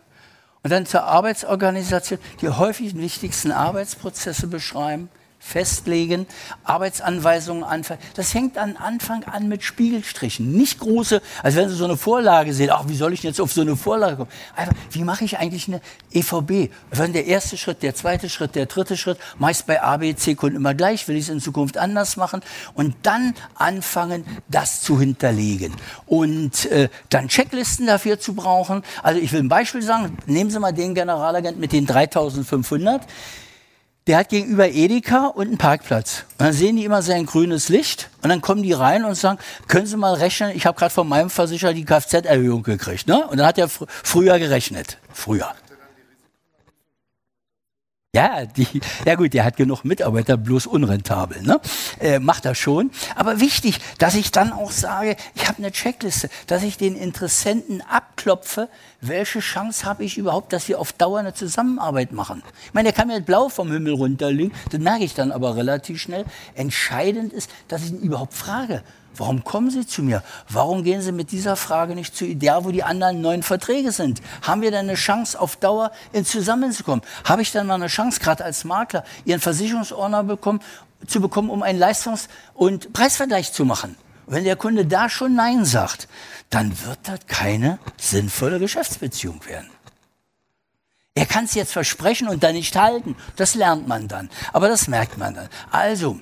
Und 0.62 0.69
dann 0.71 0.86
zur 0.86 1.04
Arbeitsorganisation, 1.04 2.19
die 2.41 2.49
häufig 2.49 2.95
wichtigsten 2.95 3.52
Arbeitsprozesse 3.52 4.47
beschreiben, 4.47 5.10
festlegen, 5.43 6.25
Arbeitsanweisungen 6.63 7.63
anfangen. 7.63 7.99
Das 8.15 8.34
hängt 8.34 8.58
an 8.58 8.77
Anfang 8.77 9.25
an 9.25 9.49
mit 9.49 9.62
Spiegelstrichen. 9.62 10.51
Nicht 10.51 10.79
große, 10.79 11.21
also 11.43 11.58
wenn 11.58 11.69
Sie 11.69 11.75
so 11.75 11.84
eine 11.84 11.97
Vorlage 11.97 12.53
sehen, 12.53 12.69
ach, 12.71 12.86
wie 12.88 12.95
soll 12.95 13.13
ich 13.13 13.23
jetzt 13.23 13.41
auf 13.41 13.51
so 13.51 13.62
eine 13.62 13.75
Vorlage 13.75 14.15
kommen? 14.15 14.32
Einfach, 14.56 14.73
wie 14.91 15.03
mache 15.03 15.25
ich 15.25 15.38
eigentlich 15.38 15.67
eine 15.67 15.82
EVB? 16.12 16.71
Wenn 16.91 17.12
der 17.12 17.25
erste 17.25 17.58
Schritt, 17.58 17.84
der 17.84 17.93
zweite 17.93 18.29
Schritt, 18.29 18.56
der 18.56 18.67
dritte 18.67 18.95
Schritt, 18.95 19.17
meist 19.38 19.67
bei 19.67 19.82
ABC-Kunden 19.82 20.56
immer 20.56 20.73
gleich, 20.73 21.08
will 21.10 21.17
ich 21.17 21.23
es 21.25 21.29
in 21.29 21.41
Zukunft 21.41 21.77
anders 21.77 22.15
machen 22.15 22.41
und 22.73 22.95
dann 23.03 23.36
anfangen, 23.56 24.25
das 24.47 24.82
zu 24.82 24.99
hinterlegen. 24.99 25.75
Und 26.06 26.65
äh, 26.67 26.88
dann 27.10 27.27
Checklisten 27.27 27.86
dafür 27.86 28.17
zu 28.17 28.34
brauchen. 28.34 28.82
Also 29.03 29.19
ich 29.19 29.34
will 29.34 29.41
ein 29.41 29.49
Beispiel 29.49 29.82
sagen, 29.82 30.17
nehmen 30.25 30.49
Sie 30.49 30.60
mal 30.60 30.71
den 30.71 30.95
Generalagent 30.95 31.60
mit 31.60 31.73
den 31.73 31.86
3500 31.86 33.01
der 34.08 34.18
hat 34.18 34.30
gegenüber 34.30 34.70
Edeka 34.70 35.28
und 35.28 35.48
einen 35.48 35.58
Parkplatz. 35.58 36.26
Und 36.38 36.48
dann 36.48 36.54
sehen 36.54 36.76
die 36.76 36.84
immer 36.84 37.02
sein 37.02 37.26
grünes 37.26 37.70
Licht 37.70 38.10
und 38.22 38.30
dann 38.30 38.42
kommen 38.42 38.63
die 38.63 38.74
rein 38.74 39.06
und 39.06 39.16
sagen, 39.16 39.39
können 39.68 39.86
Sie 39.86 39.98
mal 39.98 40.13
rechnen, 40.13 40.52
ich 40.56 40.66
habe 40.66 40.78
gerade 40.78 40.94
von 40.94 41.08
meinem 41.08 41.30
Versicherer 41.30 41.74
die 41.74 41.86
Kfz-Erhöhung 41.86 42.63
gekriegt. 42.63 43.08
Ne? 43.08 43.26
Und 43.28 43.38
dann 43.38 43.48
hat 43.48 43.58
er 43.58 43.70
fr 43.70 43.86
früher 43.88 44.39
gerechnet. 44.39 44.98
Früher. 45.13 45.54
Ja, 48.15 48.45
die, 48.45 48.67
ja 49.08 49.15
gut, 49.15 49.34
der 49.34 49.43
hat 49.43 49.58
genug 49.58 49.84
Mitarbeiter, 49.84 50.38
bloß 50.38 50.67
unrentabel. 50.67 51.41
Ne? 51.41 51.60
Äh, 51.99 52.19
macht 52.19 52.45
er 52.45 52.54
schon. 52.54 52.91
Aber 53.15 53.39
wichtig, 53.39 53.80
dass 53.97 54.13
ich 54.13 54.30
dann 54.30 54.54
auch 54.54 54.69
sage, 54.69 55.15
ich 55.34 55.47
habe 55.47 55.58
eine 55.58 55.71
Checkliste, 55.71 56.30
dass 56.45 56.62
ich 56.62 56.78
den 56.78 56.95
Interessenten 56.95 57.82
abklopfe, 57.82 58.69
welche 59.02 59.39
Chance 59.39 59.88
habe 59.88 60.04
ich 60.04 60.19
überhaupt, 60.19 60.54
dass 60.54 60.67
wir 60.67 60.80
auf 60.80 60.93
Dauer 60.93 61.17
eine 61.17 61.34
Zusammenarbeit 61.34 62.12
machen. 62.12 62.43
Ich 62.67 62.76
meine, 62.76 62.89
der 62.89 62.93
kann 62.93 63.08
mir 63.08 63.19
blau 63.19 63.49
vom 63.49 63.71
Himmel 63.71 63.93
runterliegen, 63.93 64.54
das 64.69 64.80
merke 64.80 65.06
ich 65.06 65.15
dann 65.15 65.32
aber 65.32 65.56
relativ 65.56 65.99
schnell. 65.99 66.23
Entscheidend 66.54 67.34
ist, 67.34 67.49
dass 67.67 67.84
ich 67.84 67.93
ihn 67.93 68.02
überhaupt 68.02 68.36
frage, 68.36 68.84
Warum 69.15 69.43
kommen 69.43 69.69
Sie 69.69 69.86
zu 69.86 70.02
mir? 70.02 70.23
Warum 70.49 70.84
gehen 70.84 71.02
Sie 71.02 71.12
mit 71.12 71.32
dieser 71.32 71.56
Frage 71.56 71.95
nicht 71.95 72.15
zu 72.15 72.36
der, 72.36 72.65
wo 72.65 72.71
die 72.71 72.84
anderen 72.84 73.21
neuen 73.21 73.43
Verträge 73.43 73.91
sind? 73.91 74.21
Haben 74.41 74.62
wir 74.62 74.71
denn 74.71 74.89
eine 74.89 74.95
Chance, 74.95 75.39
auf 75.39 75.56
Dauer 75.56 75.91
ins 76.12 76.30
Zusammenzukommen? 76.30 77.04
Habe 77.23 77.41
ich 77.41 77.52
dann 77.52 77.67
mal 77.67 77.76
eine 77.76 77.88
Chance, 77.88 78.19
gerade 78.19 78.43
als 78.43 78.63
Makler, 78.63 79.04
Ihren 79.26 79.39
Versicherungsordner 79.39 80.23
bekommen, 80.23 80.62
zu 81.06 81.21
bekommen, 81.21 81.49
um 81.49 81.63
einen 81.63 81.80
Leistungs- 81.80 82.28
und 82.54 82.93
Preisvergleich 82.93 83.54
zu 83.54 83.65
machen? 83.65 83.95
wenn 84.26 84.43
der 84.43 84.56
Kunde 84.56 84.86
da 84.86 85.10
schon 85.10 85.36
Nein 85.36 85.65
sagt, 85.65 86.08
dann 86.49 86.71
wird 86.86 86.99
das 87.04 87.19
keine 87.28 87.80
sinnvolle 87.99 88.60
Geschäftsbeziehung 88.60 89.45
werden. 89.45 89.69
Er 91.15 91.26
kann 91.26 91.45
es 91.45 91.54
jetzt 91.54 91.73
versprechen 91.73 92.28
und 92.28 92.43
dann 92.43 92.56
nicht 92.56 92.76
halten. 92.76 93.15
Das 93.36 93.54
lernt 93.54 93.88
man 93.88 94.08
dann. 94.08 94.30
Aber 94.52 94.67
das 94.67 94.88
merkt 94.88 95.17
man 95.17 95.36
dann. 95.36 95.49
Also, 95.69 96.19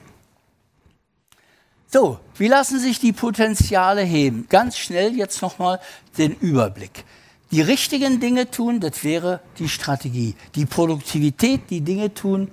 so, 1.93 2.19
wie 2.35 2.47
lassen 2.47 2.79
sich 2.79 2.99
die 2.99 3.11
Potenziale 3.11 4.01
heben? 4.01 4.45
Ganz 4.47 4.77
schnell 4.77 5.13
jetzt 5.13 5.41
nochmal 5.41 5.81
den 6.17 6.33
Überblick. 6.35 7.03
Die 7.51 7.59
richtigen 7.59 8.21
Dinge 8.21 8.49
tun, 8.49 8.79
das 8.79 9.03
wäre 9.03 9.41
die 9.59 9.67
Strategie. 9.67 10.35
Die 10.55 10.65
Produktivität, 10.65 11.69
die 11.69 11.81
Dinge 11.81 12.13
tun. 12.13 12.49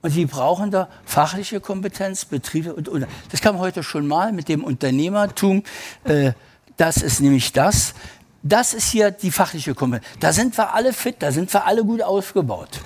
Und 0.00 0.10
sie 0.10 0.26
brauchen 0.26 0.72
da 0.72 0.88
fachliche 1.04 1.60
Kompetenz, 1.60 2.24
Betriebe 2.24 2.74
und, 2.74 2.88
und. 2.88 3.06
Das 3.30 3.40
kam 3.40 3.60
heute 3.60 3.84
schon 3.84 4.08
mal 4.08 4.32
mit 4.32 4.48
dem 4.48 4.64
Unternehmertum. 4.64 5.62
Äh, 6.02 6.32
das 6.76 6.96
ist 6.96 7.20
nämlich 7.20 7.52
das. 7.52 7.94
Das 8.42 8.74
ist 8.74 8.90
hier 8.90 9.12
die 9.12 9.30
fachliche 9.30 9.76
Kompetenz. 9.76 10.08
Da 10.18 10.32
sind 10.32 10.58
wir 10.58 10.74
alle 10.74 10.92
fit, 10.92 11.16
da 11.20 11.30
sind 11.30 11.54
wir 11.54 11.66
alle 11.66 11.84
gut 11.84 12.02
aufgebaut 12.02 12.80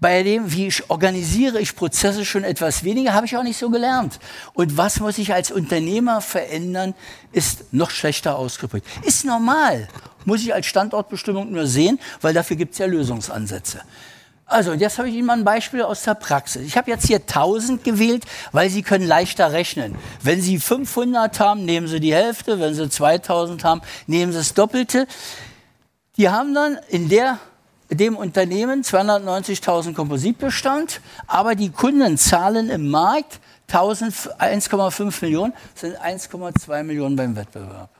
bei 0.00 0.22
dem, 0.22 0.52
wie 0.52 0.68
ich 0.68 0.90
organisiere 0.90 1.60
ich 1.60 1.74
Prozesse 1.74 2.24
schon 2.24 2.44
etwas 2.44 2.84
weniger, 2.84 3.14
habe 3.14 3.26
ich 3.26 3.36
auch 3.36 3.42
nicht 3.42 3.58
so 3.58 3.68
gelernt. 3.68 4.20
Und 4.54 4.76
was 4.76 5.00
muss 5.00 5.18
ich 5.18 5.32
als 5.32 5.50
Unternehmer 5.50 6.20
verändern, 6.20 6.94
ist 7.32 7.72
noch 7.72 7.90
schlechter 7.90 8.36
ausgeprägt. 8.36 8.86
Ist 9.02 9.24
normal, 9.24 9.88
muss 10.24 10.42
ich 10.42 10.54
als 10.54 10.66
Standortbestimmung 10.66 11.50
nur 11.50 11.66
sehen, 11.66 11.98
weil 12.20 12.32
dafür 12.32 12.56
gibt 12.56 12.74
es 12.74 12.78
ja 12.78 12.86
Lösungsansätze. 12.86 13.80
Also, 14.46 14.72
jetzt 14.72 14.96
habe 14.98 15.10
ich 15.10 15.14
Ihnen 15.14 15.26
mal 15.26 15.36
ein 15.36 15.44
Beispiel 15.44 15.82
aus 15.82 16.04
der 16.04 16.14
Praxis. 16.14 16.62
Ich 16.62 16.78
habe 16.78 16.90
jetzt 16.90 17.06
hier 17.06 17.18
1000 17.18 17.84
gewählt, 17.84 18.24
weil 18.52 18.70
Sie 18.70 18.82
können 18.82 19.06
leichter 19.06 19.52
rechnen. 19.52 19.94
Wenn 20.22 20.40
Sie 20.40 20.58
500 20.58 21.38
haben, 21.38 21.66
nehmen 21.66 21.86
Sie 21.86 22.00
die 22.00 22.14
Hälfte. 22.14 22.58
Wenn 22.58 22.72
Sie 22.72 22.88
2000 22.88 23.62
haben, 23.62 23.82
nehmen 24.06 24.32
Sie 24.32 24.38
das 24.38 24.54
Doppelte. 24.54 25.06
Die 26.16 26.30
haben 26.30 26.54
dann 26.54 26.78
in 26.88 27.10
der 27.10 27.38
dem 27.90 28.16
Unternehmen 28.16 28.82
290.000 28.82 29.94
Kompositbestand, 29.94 31.00
aber 31.26 31.54
die 31.54 31.70
Kunden 31.70 32.18
zahlen 32.18 32.70
im 32.70 32.90
Markt 32.90 33.40
1,5 33.70 35.22
Millionen, 35.22 35.52
sind 35.74 35.98
1,2 35.98 36.82
Millionen 36.82 37.16
beim 37.16 37.36
Wettbewerb. 37.36 37.90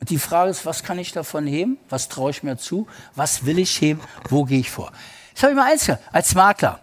Und 0.00 0.10
die 0.10 0.18
Frage 0.18 0.50
ist, 0.50 0.64
was 0.64 0.82
kann 0.82 0.98
ich 0.98 1.12
davon 1.12 1.46
heben? 1.46 1.78
Was 1.88 2.08
traue 2.08 2.30
ich 2.30 2.42
mir 2.42 2.56
zu? 2.56 2.86
Was 3.14 3.44
will 3.44 3.58
ich 3.58 3.80
heben? 3.80 4.00
Wo 4.28 4.44
gehe 4.44 4.60
ich 4.60 4.70
vor? 4.70 4.92
Jetzt 5.30 5.42
habe 5.42 5.52
ich 5.52 5.58
mal 5.58 5.70
eins 5.70 5.90
als 6.12 6.34
Makler. 6.34 6.80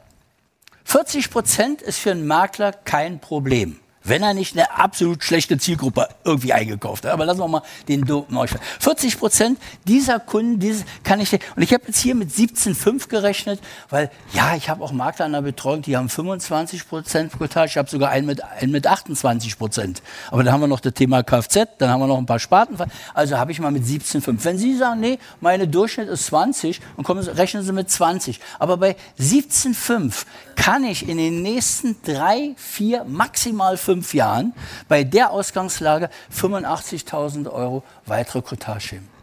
40 0.83 1.31
Prozent 1.31 1.81
ist 1.81 1.99
für 1.99 2.11
einen 2.11 2.27
Makler 2.27 2.73
kein 2.73 3.19
Problem 3.19 3.79
wenn 4.05 4.23
er 4.23 4.33
nicht 4.33 4.55
eine 4.55 4.71
absolut 4.71 5.23
schlechte 5.23 5.57
Zielgruppe 5.57 6.07
irgendwie 6.23 6.53
eingekauft 6.53 7.05
hat. 7.05 7.11
Aber 7.11 7.25
lassen 7.25 7.39
wir 7.39 7.47
mal 7.47 7.63
den 7.87 8.05
euch. 8.09 8.51
40 8.79 9.19
Prozent 9.19 9.59
dieser 9.85 10.19
Kunden, 10.19 10.59
dieses 10.59 10.85
kann 11.03 11.19
ich, 11.19 11.33
und 11.33 11.61
ich 11.61 11.73
habe 11.73 11.83
jetzt 11.87 11.99
hier 11.99 12.15
mit 12.15 12.29
17,5 12.29 13.09
gerechnet, 13.09 13.59
weil 13.89 14.11
ja, 14.33 14.55
ich 14.55 14.69
habe 14.69 14.83
auch 14.83 14.91
Makler 14.91 15.25
an 15.25 15.33
der 15.33 15.41
Betreuung, 15.41 15.81
die 15.81 15.97
haben 15.97 16.07
25 16.07 16.87
Prozent 16.87 17.33
Quotage, 17.33 17.71
ich 17.71 17.77
habe 17.77 17.89
sogar 17.89 18.09
einen 18.11 18.27
mit, 18.27 18.43
einen 18.43 18.71
mit 18.71 18.87
28 18.87 19.57
Prozent. 19.57 20.01
Aber 20.31 20.43
dann 20.43 20.53
haben 20.53 20.61
wir 20.61 20.67
noch 20.67 20.79
das 20.79 20.93
Thema 20.93 21.23
Kfz, 21.23 21.67
dann 21.79 21.89
haben 21.89 21.99
wir 21.99 22.07
noch 22.07 22.17
ein 22.17 22.25
paar 22.25 22.39
Sparten. 22.39 22.77
Also 23.13 23.37
habe 23.37 23.51
ich 23.51 23.59
mal 23.59 23.71
mit 23.71 23.83
17,5. 23.83 24.43
Wenn 24.43 24.57
Sie 24.57 24.77
sagen, 24.77 24.99
nee, 24.99 25.19
meine 25.41 25.67
Durchschnitt 25.67 26.09
ist 26.09 26.27
20, 26.27 26.79
dann 26.95 27.03
kommen 27.03 27.23
rechnen 27.27 27.63
Sie 27.63 27.71
mit 27.71 27.89
20. 27.89 28.39
Aber 28.59 28.77
bei 28.77 28.95
17,5 29.19 30.25
kann 30.55 30.83
ich 30.83 31.07
in 31.07 31.17
den 31.17 31.41
nächsten 31.41 31.97
drei, 32.03 32.53
vier, 32.55 33.03
maximal 33.05 33.77
fünf 33.77 33.94
fünf 33.95 34.13
Jahren 34.13 34.51
bei 34.89 35.05
der 35.05 35.31
Ausgangslage 35.31 36.09
85.000 36.33 37.49
Euro 37.49 37.81
weitere 38.05 38.41
Cottage 38.41 38.95
heben. 38.95 39.15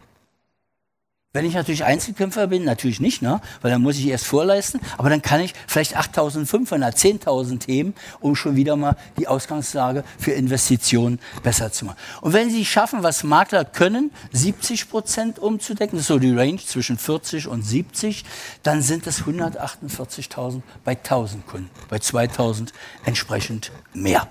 Wenn 1.35 1.45
ich 1.45 1.55
natürlich 1.55 1.83
Einzelkämpfer 1.83 2.45
bin, 2.45 2.63
natürlich 2.63 2.99
nicht, 2.99 3.23
ne? 3.23 3.41
weil 3.63 3.71
dann 3.71 3.81
muss 3.81 3.97
ich 3.97 4.05
erst 4.05 4.27
vorleisten, 4.27 4.79
aber 4.99 5.09
dann 5.09 5.23
kann 5.23 5.41
ich 5.41 5.55
vielleicht 5.65 5.97
8.500, 5.97 6.95
10.000 6.95 7.65
heben, 7.65 7.95
um 8.19 8.35
schon 8.35 8.55
wieder 8.55 8.75
mal 8.75 8.95
die 9.17 9.27
Ausgangslage 9.27 10.03
für 10.19 10.31
Investitionen 10.33 11.19
besser 11.41 11.71
zu 11.71 11.85
machen. 11.85 11.97
Und 12.21 12.33
wenn 12.33 12.51
Sie 12.51 12.63
schaffen, 12.65 13.01
was 13.01 13.23
Makler 13.23 13.65
können, 13.65 14.11
70 14.31 14.91
Prozent 14.91 15.39
umzudecken, 15.39 15.97
das 15.97 16.03
ist 16.03 16.09
so 16.09 16.19
die 16.19 16.35
Range 16.35 16.63
zwischen 16.63 16.99
40 16.99 17.47
und 17.47 17.63
70, 17.63 18.25
dann 18.61 18.83
sind 18.83 19.07
es 19.07 19.23
148.000 19.23 20.61
bei 20.83 20.93
1.000 20.93 21.41
Kunden, 21.47 21.71
bei 21.89 21.97
2.000 21.97 22.69
entsprechend 23.05 23.71
mehr. 23.95 24.27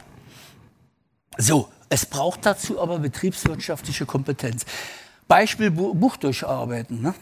So, 1.38 1.68
es 1.88 2.06
braucht 2.06 2.46
dazu 2.46 2.80
aber 2.80 2.98
betriebswirtschaftliche 2.98 4.06
Kompetenz. 4.06 4.64
Beispiel 5.28 5.70
Buch 5.70 6.16
durcharbeiten. 6.16 7.00
Ne? 7.02 7.14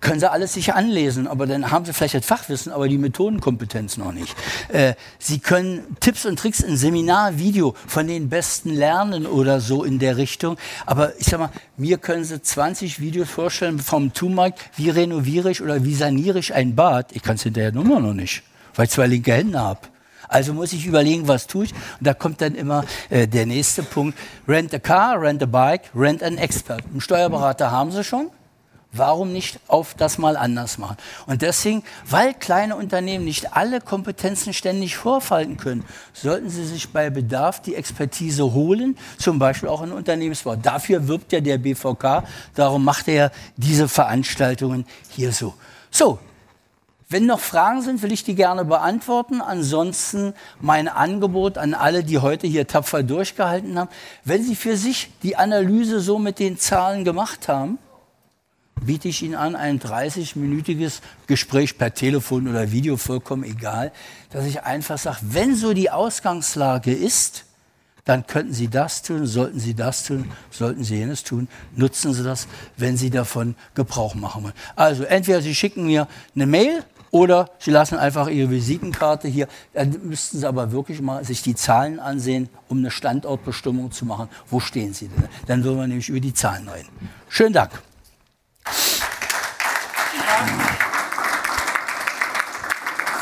können 0.00 0.20
Sie 0.20 0.30
alles 0.30 0.54
sich 0.54 0.74
anlesen, 0.74 1.26
aber 1.26 1.46
dann 1.46 1.70
haben 1.70 1.84
Sie 1.84 1.92
vielleicht 1.92 2.14
das 2.14 2.24
Fachwissen, 2.24 2.72
aber 2.72 2.88
die 2.88 2.98
Methodenkompetenz 2.98 3.96
noch 3.96 4.12
nicht. 4.12 4.34
Äh, 4.68 4.94
Sie 5.18 5.38
können 5.38 5.96
Tipps 6.00 6.24
und 6.24 6.38
Tricks 6.38 6.60
in 6.60 6.76
Seminar, 6.76 7.38
Video 7.38 7.74
von 7.86 8.06
den 8.06 8.28
Besten 8.28 8.70
lernen 8.70 9.26
oder 9.26 9.60
so 9.60 9.84
in 9.84 9.98
der 9.98 10.16
Richtung. 10.16 10.56
Aber 10.86 11.18
ich 11.18 11.26
sag 11.26 11.40
mal, 11.40 11.50
mir 11.76 11.98
können 11.98 12.24
Sie 12.24 12.40
20 12.40 13.00
Videos 13.00 13.28
vorstellen 13.28 13.78
vom 13.78 14.12
Tumarkt, 14.12 14.60
wie 14.76 14.90
renoviere 14.90 15.50
ich 15.50 15.62
oder 15.62 15.84
wie 15.84 15.94
saniere 15.94 16.38
ich 16.38 16.54
ein 16.54 16.74
Bad. 16.76 17.12
Ich 17.12 17.22
kann 17.22 17.36
es 17.36 17.42
hinterher 17.42 17.72
nur 17.72 18.00
noch 18.00 18.14
nicht, 18.14 18.42
weil 18.74 18.86
ich 18.86 18.92
zwei 18.92 19.06
linke 19.06 19.32
Hände 19.32 19.58
habe. 19.58 19.80
Also 20.28 20.54
muss 20.54 20.72
ich 20.72 20.86
überlegen, 20.86 21.26
was 21.26 21.46
tue 21.46 21.64
ich. 21.64 21.72
Und 21.72 22.06
da 22.06 22.14
kommt 22.14 22.40
dann 22.40 22.54
immer 22.54 22.84
äh, 23.10 23.26
der 23.26 23.46
nächste 23.46 23.82
Punkt. 23.82 24.16
Rent 24.46 24.72
a 24.74 24.78
car, 24.78 25.20
rent 25.20 25.42
a 25.42 25.46
bike, 25.46 25.90
rent 25.94 26.22
an 26.22 26.38
expert. 26.38 26.84
Einen 26.90 27.00
Steuerberater 27.00 27.70
haben 27.70 27.90
Sie 27.90 28.04
schon. 28.04 28.30
Warum 28.92 29.32
nicht 29.34 29.60
auf 29.68 29.92
das 29.92 30.16
mal 30.16 30.38
anders 30.38 30.78
machen? 30.78 30.96
Und 31.26 31.42
deswegen, 31.42 31.82
weil 32.08 32.32
kleine 32.32 32.74
Unternehmen 32.74 33.26
nicht 33.26 33.54
alle 33.54 33.82
Kompetenzen 33.82 34.54
ständig 34.54 34.96
vorfalten 34.96 35.58
können, 35.58 35.84
sollten 36.14 36.48
sie 36.48 36.64
sich 36.64 36.88
bei 36.88 37.10
Bedarf 37.10 37.60
die 37.60 37.74
Expertise 37.74 38.54
holen, 38.54 38.96
zum 39.18 39.38
Beispiel 39.38 39.68
auch 39.68 39.82
in 39.82 39.92
Unternehmensbau. 39.92 40.56
Dafür 40.56 41.06
wirbt 41.06 41.32
ja 41.32 41.40
der 41.40 41.58
BVK, 41.58 42.24
darum 42.54 42.82
macht 42.82 43.08
er 43.08 43.30
diese 43.58 43.88
Veranstaltungen 43.88 44.86
hier 45.10 45.32
so. 45.32 45.52
So, 45.90 46.18
wenn 47.10 47.24
noch 47.24 47.40
Fragen 47.40 47.80
sind, 47.80 48.02
will 48.02 48.12
ich 48.12 48.22
die 48.22 48.34
gerne 48.34 48.64
beantworten. 48.66 49.40
Ansonsten 49.40 50.34
mein 50.60 50.88
Angebot 50.88 51.56
an 51.56 51.72
alle, 51.72 52.04
die 52.04 52.18
heute 52.18 52.46
hier 52.46 52.66
tapfer 52.66 53.02
durchgehalten 53.02 53.78
haben. 53.78 53.88
Wenn 54.24 54.42
Sie 54.42 54.54
für 54.54 54.76
sich 54.76 55.10
die 55.22 55.36
Analyse 55.36 56.00
so 56.00 56.18
mit 56.18 56.38
den 56.38 56.58
Zahlen 56.58 57.04
gemacht 57.04 57.48
haben, 57.48 57.78
biete 58.82 59.08
ich 59.08 59.22
Ihnen 59.22 59.34
an, 59.34 59.56
ein 59.56 59.80
30-minütiges 59.80 61.00
Gespräch 61.26 61.78
per 61.78 61.94
Telefon 61.94 62.46
oder 62.46 62.70
Video, 62.72 62.96
vollkommen 62.96 63.44
egal, 63.44 63.90
dass 64.30 64.44
ich 64.44 64.62
einfach 64.62 64.98
sage, 64.98 65.18
wenn 65.22 65.56
so 65.56 65.72
die 65.72 65.90
Ausgangslage 65.90 66.92
ist, 66.92 67.46
dann 68.04 68.26
könnten 68.26 68.54
Sie 68.54 68.68
das 68.68 69.02
tun, 69.02 69.26
sollten 69.26 69.60
Sie 69.60 69.74
das 69.74 70.04
tun, 70.04 70.30
sollten 70.50 70.84
Sie 70.84 70.96
jenes 70.96 71.24
tun, 71.24 71.48
nutzen 71.74 72.14
Sie 72.14 72.22
das, 72.22 72.48
wenn 72.76 72.96
Sie 72.96 73.10
davon 73.10 73.54
Gebrauch 73.74 74.14
machen 74.14 74.44
wollen. 74.44 74.54
Also 74.76 75.04
entweder 75.04 75.42
Sie 75.42 75.54
schicken 75.54 75.86
mir 75.86 76.06
eine 76.34 76.46
Mail 76.46 76.84
oder 77.10 77.50
Sie 77.58 77.70
lassen 77.70 77.98
einfach 77.98 78.28
Ihre 78.28 78.50
Visitenkarte 78.50 79.28
hier. 79.28 79.48
Dann 79.72 79.96
müssten 80.02 80.38
Sie 80.38 80.46
aber 80.46 80.72
wirklich 80.72 81.00
mal 81.00 81.24
sich 81.24 81.42
die 81.42 81.54
Zahlen 81.54 82.00
ansehen, 82.00 82.48
um 82.68 82.78
eine 82.78 82.90
Standortbestimmung 82.90 83.92
zu 83.92 84.04
machen. 84.04 84.28
Wo 84.48 84.60
stehen 84.60 84.94
Sie 84.94 85.08
denn? 85.08 85.28
Dann 85.46 85.64
würden 85.64 85.78
wir 85.78 85.86
nämlich 85.86 86.08
über 86.08 86.20
die 86.20 86.34
Zahlen 86.34 86.68
reden. 86.68 86.88
Schönen 87.28 87.52
Dank. 87.52 87.70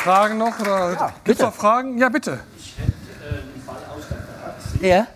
Fragen 0.06 0.38
noch? 0.38 0.58
Oder 0.60 0.92
ja, 0.92 1.14
Gibt 1.24 1.40
es 1.40 1.44
noch 1.44 1.54
Fragen? 1.54 1.98
Ja, 1.98 2.08
bitte. 2.08 2.38
Ich 2.56 2.78
hätte 2.78 2.92
äh, 2.92 3.40
einen 3.40 3.62
Fall 3.66 3.82
aus 3.90 4.04
der 4.08 4.16
Praxis. 4.16 4.80
Ja. 4.80 4.98
Das 4.98 5.08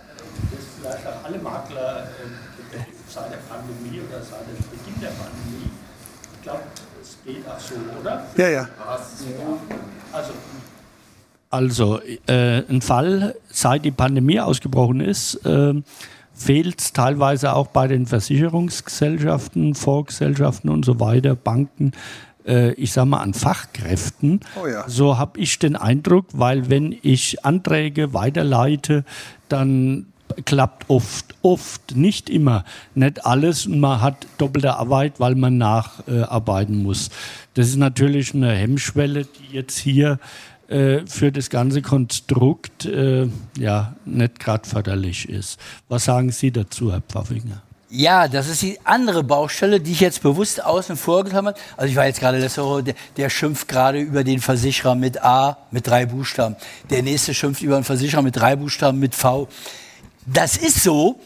vielleicht 0.81 1.07
auch 1.07 1.25
alle 1.25 1.39
Makler 1.39 2.09
äh, 2.09 2.79
seit 3.09 3.31
der 3.31 3.37
Pandemie 3.37 4.01
oder 4.01 4.21
seit 4.21 4.49
dem 4.49 4.57
Beginn 4.57 5.01
der 5.01 5.11
Pandemie. 5.11 5.71
Ich 6.35 6.43
glaube, 6.43 6.63
so, 7.59 7.75
oder? 8.01 8.27
Ja, 8.37 8.49
ja. 8.49 8.69
Also, 10.13 10.33
also 11.51 12.01
äh, 12.27 12.63
ein 12.69 12.81
Fall, 12.81 13.35
seit 13.51 13.85
die 13.85 13.91
Pandemie 13.91 14.41
ausgebrochen 14.41 15.01
ist, 15.01 15.35
äh, 15.47 15.75
fehlt 16.33 16.81
es 16.81 16.93
teilweise 16.93 17.55
auch 17.55 17.69
bei 17.69 17.87
den 17.87 18.07
Versicherungsgesellschaften, 18.07 19.75
Vorgesellschaften 19.75 20.71
und 20.71 20.85
so 20.85 21.01
weiter, 21.01 21.35
Banken, 21.37 21.93
äh, 22.47 22.73
ich 22.73 22.93
sage 22.93 23.09
mal, 23.09 23.21
an 23.21 23.35
Fachkräften. 23.35 24.41
Oh 24.63 24.67
ja. 24.67 24.89
So 24.89 25.19
habe 25.19 25.39
ich 25.39 25.59
den 25.59 25.77
Eindruck, 25.77 26.27
weil 26.33 26.71
wenn 26.71 26.97
ich 27.03 27.45
Anträge 27.45 28.15
weiterleite, 28.15 29.05
dann 29.49 30.07
klappt 30.45 30.89
oft, 30.89 31.35
oft, 31.43 31.97
nicht 31.97 32.31
immer, 32.31 32.65
nicht 32.95 33.25
alles 33.25 33.67
und 33.67 33.81
man 33.81 34.01
hat 34.01 34.27
doppelte 34.39 34.77
Arbeit, 34.77 35.21
weil 35.21 35.35
man 35.35 35.59
nacharbeiten 35.59 36.83
muss. 36.83 37.11
Das 37.55 37.69
ist 37.69 37.77
natürlich 37.77 38.35
eine 38.35 38.53
Hemmschwelle, 38.53 39.25
die 39.25 39.57
jetzt 39.57 39.79
hier 39.79 40.19
äh, 40.69 41.01
für 41.07 41.33
das 41.33 41.51
ganze 41.51 41.83
Konstrukt 41.83 42.85
äh, 42.85 43.29
ja 43.59 43.97
nicht 44.05 44.39
gerade 44.39 44.69
förderlich 44.69 45.29
ist. 45.29 45.59
Was 45.89 46.05
sagen 46.05 46.31
Sie 46.31 46.53
dazu, 46.53 46.93
Herr 46.93 47.01
Pfaffinger? 47.01 47.63
Ja, 47.93 48.29
das 48.29 48.47
ist 48.47 48.63
die 48.63 48.79
andere 48.85 49.25
Baustelle, 49.25 49.81
die 49.81 49.91
ich 49.91 49.99
jetzt 49.99 50.23
bewusst 50.23 50.65
außen 50.65 50.97
vor 50.97 51.25
geklammert. 51.25 51.59
Also 51.77 51.91
ich 51.91 51.97
war 51.97 52.07
jetzt 52.07 52.21
gerade 52.21 52.39
letzte 52.39 52.63
Woche, 52.63 52.85
der, 52.85 52.95
der, 53.17 53.29
schimpft 53.31 53.67
gerade 53.67 53.99
über 53.99 54.23
den 54.23 54.39
Versicherer 54.41 54.95
mit 54.95 55.21
A, 55.25 55.59
mit 55.73 55.89
drei 55.89 56.07
Buchstaben. 56.07 56.55
Der 56.89 57.03
nächste 57.03 57.35
schimpft 57.35 57.63
über 57.63 57.75
einen 57.75 57.83
Versicherer 57.83 58.23
mit 58.23 58.37
drei 58.37 58.55
Buchstaben, 58.55 59.01
mit 59.01 59.17
V. 59.17 59.49
Das 60.33 60.57
ist 60.57 60.83
so, 60.83 61.19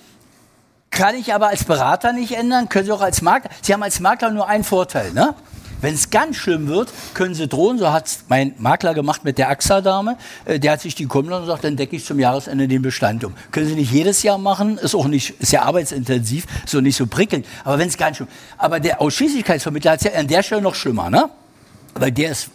kann 0.91 1.15
ich 1.17 1.35
aber 1.35 1.49
als 1.49 1.65
Berater 1.65 2.13
nicht 2.13 2.33
ändern, 2.33 2.69
können 2.69 2.87
Sie 2.87 2.93
auch 2.93 3.01
als 3.01 3.21
Makler. 3.21 3.51
Sie 3.63 3.73
haben 3.73 3.83
als 3.83 4.01
Makler 4.01 4.31
nur 4.31 4.49
einen 4.49 4.65
Vorteil, 4.65 5.13
ne? 5.13 5.35
Wenn 5.81 5.93
es 5.93 6.09
ganz 6.09 6.37
schlimm 6.37 6.69
wird, 6.69 6.89
können 7.13 7.35
Sie 7.35 7.47
drohen. 7.47 7.79
So 7.79 7.93
hat 7.93 8.07
es 8.07 8.25
mein 8.29 8.55
Makler 8.57 8.95
gemacht 8.95 9.23
mit 9.23 9.37
der 9.37 9.51
AXA-Dame. 9.51 10.17
Äh, 10.47 10.59
der 10.59 10.73
hat 10.73 10.81
sich 10.81 10.95
die 10.95 11.05
kommen 11.05 11.29
lassen 11.29 11.43
und 11.43 11.49
sagt, 11.49 11.65
dann 11.65 11.77
decke 11.77 11.97
ich 11.97 12.07
zum 12.07 12.19
Jahresende 12.19 12.67
den 12.69 12.81
Bestand 12.81 13.23
um. 13.23 13.35
Können 13.51 13.67
Sie 13.67 13.75
nicht 13.75 13.93
jedes 13.93 14.23
Jahr 14.23 14.39
machen, 14.39 14.79
ist 14.79 14.95
auch 14.95 15.09
nicht, 15.09 15.39
ist 15.41 15.53
ja 15.53 15.63
arbeitsintensiv, 15.63 16.47
so 16.65 16.81
nicht 16.81 16.97
so 16.97 17.07
prickelnd. 17.07 17.45
Aber 17.65 17.79
wenn 17.79 17.89
es 17.89 17.99
ganz 17.99 18.17
schlimm, 18.17 18.29
aber 18.57 18.81
der 18.81 19.03
Ausschließlichkeitsvermittler 19.03 19.91
hat 19.91 19.99
es 19.99 20.05
ja 20.05 20.19
an 20.19 20.29
der 20.29 20.43
Stelle 20.43 20.63
noch 20.63 20.75
schlimmer, 20.75 21.11
ne? 21.11 21.29
Weil 21.95 22.13
der 22.13 22.31
ist 22.31 22.51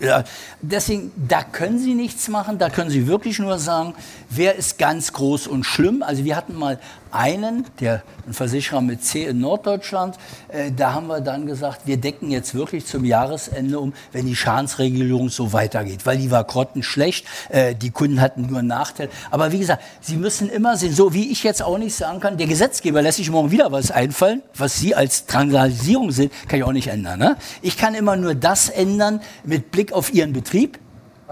ja, 0.00 0.24
deswegen, 0.60 1.12
da 1.28 1.42
können 1.42 1.78
Sie 1.78 1.94
nichts 1.94 2.28
machen, 2.28 2.58
da 2.58 2.70
können 2.70 2.90
Sie 2.90 3.06
wirklich 3.06 3.38
nur 3.38 3.58
sagen, 3.58 3.94
wer 4.30 4.56
ist 4.56 4.78
ganz 4.78 5.12
groß 5.12 5.46
und 5.46 5.64
schlimm. 5.64 6.02
Also 6.02 6.24
wir 6.24 6.36
hatten 6.36 6.54
mal 6.56 6.78
einen, 7.12 7.66
der 7.80 8.02
ein 8.26 8.32
Versicherer 8.32 8.80
mit 8.80 9.04
C 9.04 9.24
in 9.26 9.40
Norddeutschland, 9.40 10.16
äh, 10.48 10.70
da 10.72 10.94
haben 10.94 11.08
wir 11.08 11.20
dann 11.20 11.46
gesagt, 11.46 11.82
wir 11.86 11.96
decken 11.96 12.30
jetzt 12.30 12.54
wirklich 12.54 12.86
zum 12.86 13.04
Jahresende 13.04 13.78
um, 13.78 13.92
wenn 14.12 14.26
die 14.26 14.36
Schadensregelung 14.36 15.28
so 15.28 15.52
weitergeht, 15.52 16.06
weil 16.06 16.18
die 16.18 16.30
war 16.30 16.44
grottenschlecht, 16.44 17.26
äh, 17.50 17.74
die 17.74 17.90
Kunden 17.90 18.20
hatten 18.20 18.46
nur 18.46 18.60
einen 18.60 18.68
Nachteil. 18.68 19.08
Aber 19.30 19.52
wie 19.52 19.58
gesagt, 19.58 19.82
Sie 20.00 20.16
müssen 20.16 20.48
immer 20.48 20.76
sehen, 20.76 20.94
so 20.94 21.12
wie 21.12 21.30
ich 21.30 21.42
jetzt 21.42 21.62
auch 21.62 21.78
nicht 21.78 21.94
sagen 21.94 22.20
kann, 22.20 22.38
der 22.38 22.46
Gesetzgeber 22.46 23.02
lässt 23.02 23.18
sich 23.18 23.30
morgen 23.30 23.50
wieder 23.50 23.72
was 23.72 23.90
einfallen, 23.90 24.42
was 24.54 24.78
Sie 24.78 24.94
als 24.94 25.26
Transalisierung 25.26 26.10
sehen, 26.12 26.30
kann 26.48 26.58
ich 26.58 26.64
auch 26.64 26.72
nicht 26.72 26.88
ändern. 26.88 27.18
Ne? 27.18 27.36
Ich 27.60 27.76
kann 27.76 27.94
immer 27.94 28.16
nur 28.16 28.34
das 28.34 28.68
ändern 28.68 29.20
mit 29.44 29.71
Blick 29.72 29.92
auf 29.92 30.14
Ihren 30.14 30.32
Betrieb 30.32 30.78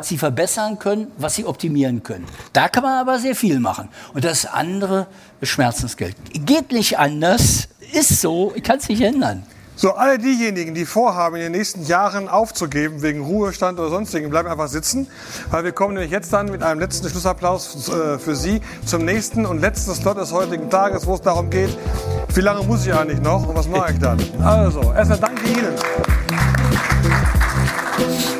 was 0.00 0.08
sie 0.08 0.16
verbessern 0.16 0.78
können, 0.78 1.12
was 1.18 1.34
sie 1.34 1.44
optimieren 1.44 2.02
können. 2.02 2.24
Da 2.54 2.70
kann 2.70 2.84
man 2.84 2.94
aber 2.94 3.18
sehr 3.18 3.34
viel 3.34 3.60
machen. 3.60 3.90
Und 4.14 4.24
das 4.24 4.46
andere 4.46 5.08
ist 5.42 5.50
Schmerzensgeld. 5.50 6.16
Geht 6.32 6.72
nicht 6.72 6.98
anders, 6.98 7.68
ist 7.92 8.18
so, 8.22 8.50
ich 8.54 8.62
kann 8.62 8.78
es 8.78 8.88
nicht 8.88 9.02
ändern. 9.02 9.42
So, 9.76 9.92
alle 9.92 10.18
diejenigen, 10.18 10.74
die 10.74 10.86
vorhaben, 10.86 11.36
in 11.36 11.42
den 11.42 11.52
nächsten 11.52 11.84
Jahren 11.84 12.28
aufzugeben, 12.30 13.02
wegen 13.02 13.22
Ruhestand 13.22 13.78
oder 13.78 13.90
sonstigen, 13.90 14.30
bleiben 14.30 14.48
einfach 14.48 14.68
sitzen, 14.68 15.06
weil 15.50 15.64
wir 15.64 15.72
kommen 15.72 15.92
nämlich 15.92 16.10
jetzt 16.10 16.32
dann 16.32 16.50
mit 16.50 16.62
einem 16.62 16.80
letzten 16.80 17.08
Schlussapplaus 17.10 17.88
äh, 17.88 18.18
für 18.18 18.36
Sie 18.36 18.62
zum 18.86 19.04
nächsten 19.04 19.44
und 19.44 19.60
letzten 19.60 19.94
Slot 19.94 20.16
des 20.16 20.32
heutigen 20.32 20.70
Tages, 20.70 21.06
wo 21.06 21.14
es 21.14 21.20
darum 21.20 21.50
geht, 21.50 21.76
wie 22.34 22.40
lange 22.40 22.62
muss 22.62 22.86
ich 22.86 22.94
eigentlich 22.94 23.20
noch 23.20 23.46
und 23.46 23.54
was 23.54 23.68
mache 23.68 23.92
ich 23.92 23.98
dann? 23.98 24.18
Also, 24.42 24.94
erstmal 24.94 25.18
danke 25.18 25.46
Ihnen. 25.46 25.74
house. 28.00 28.39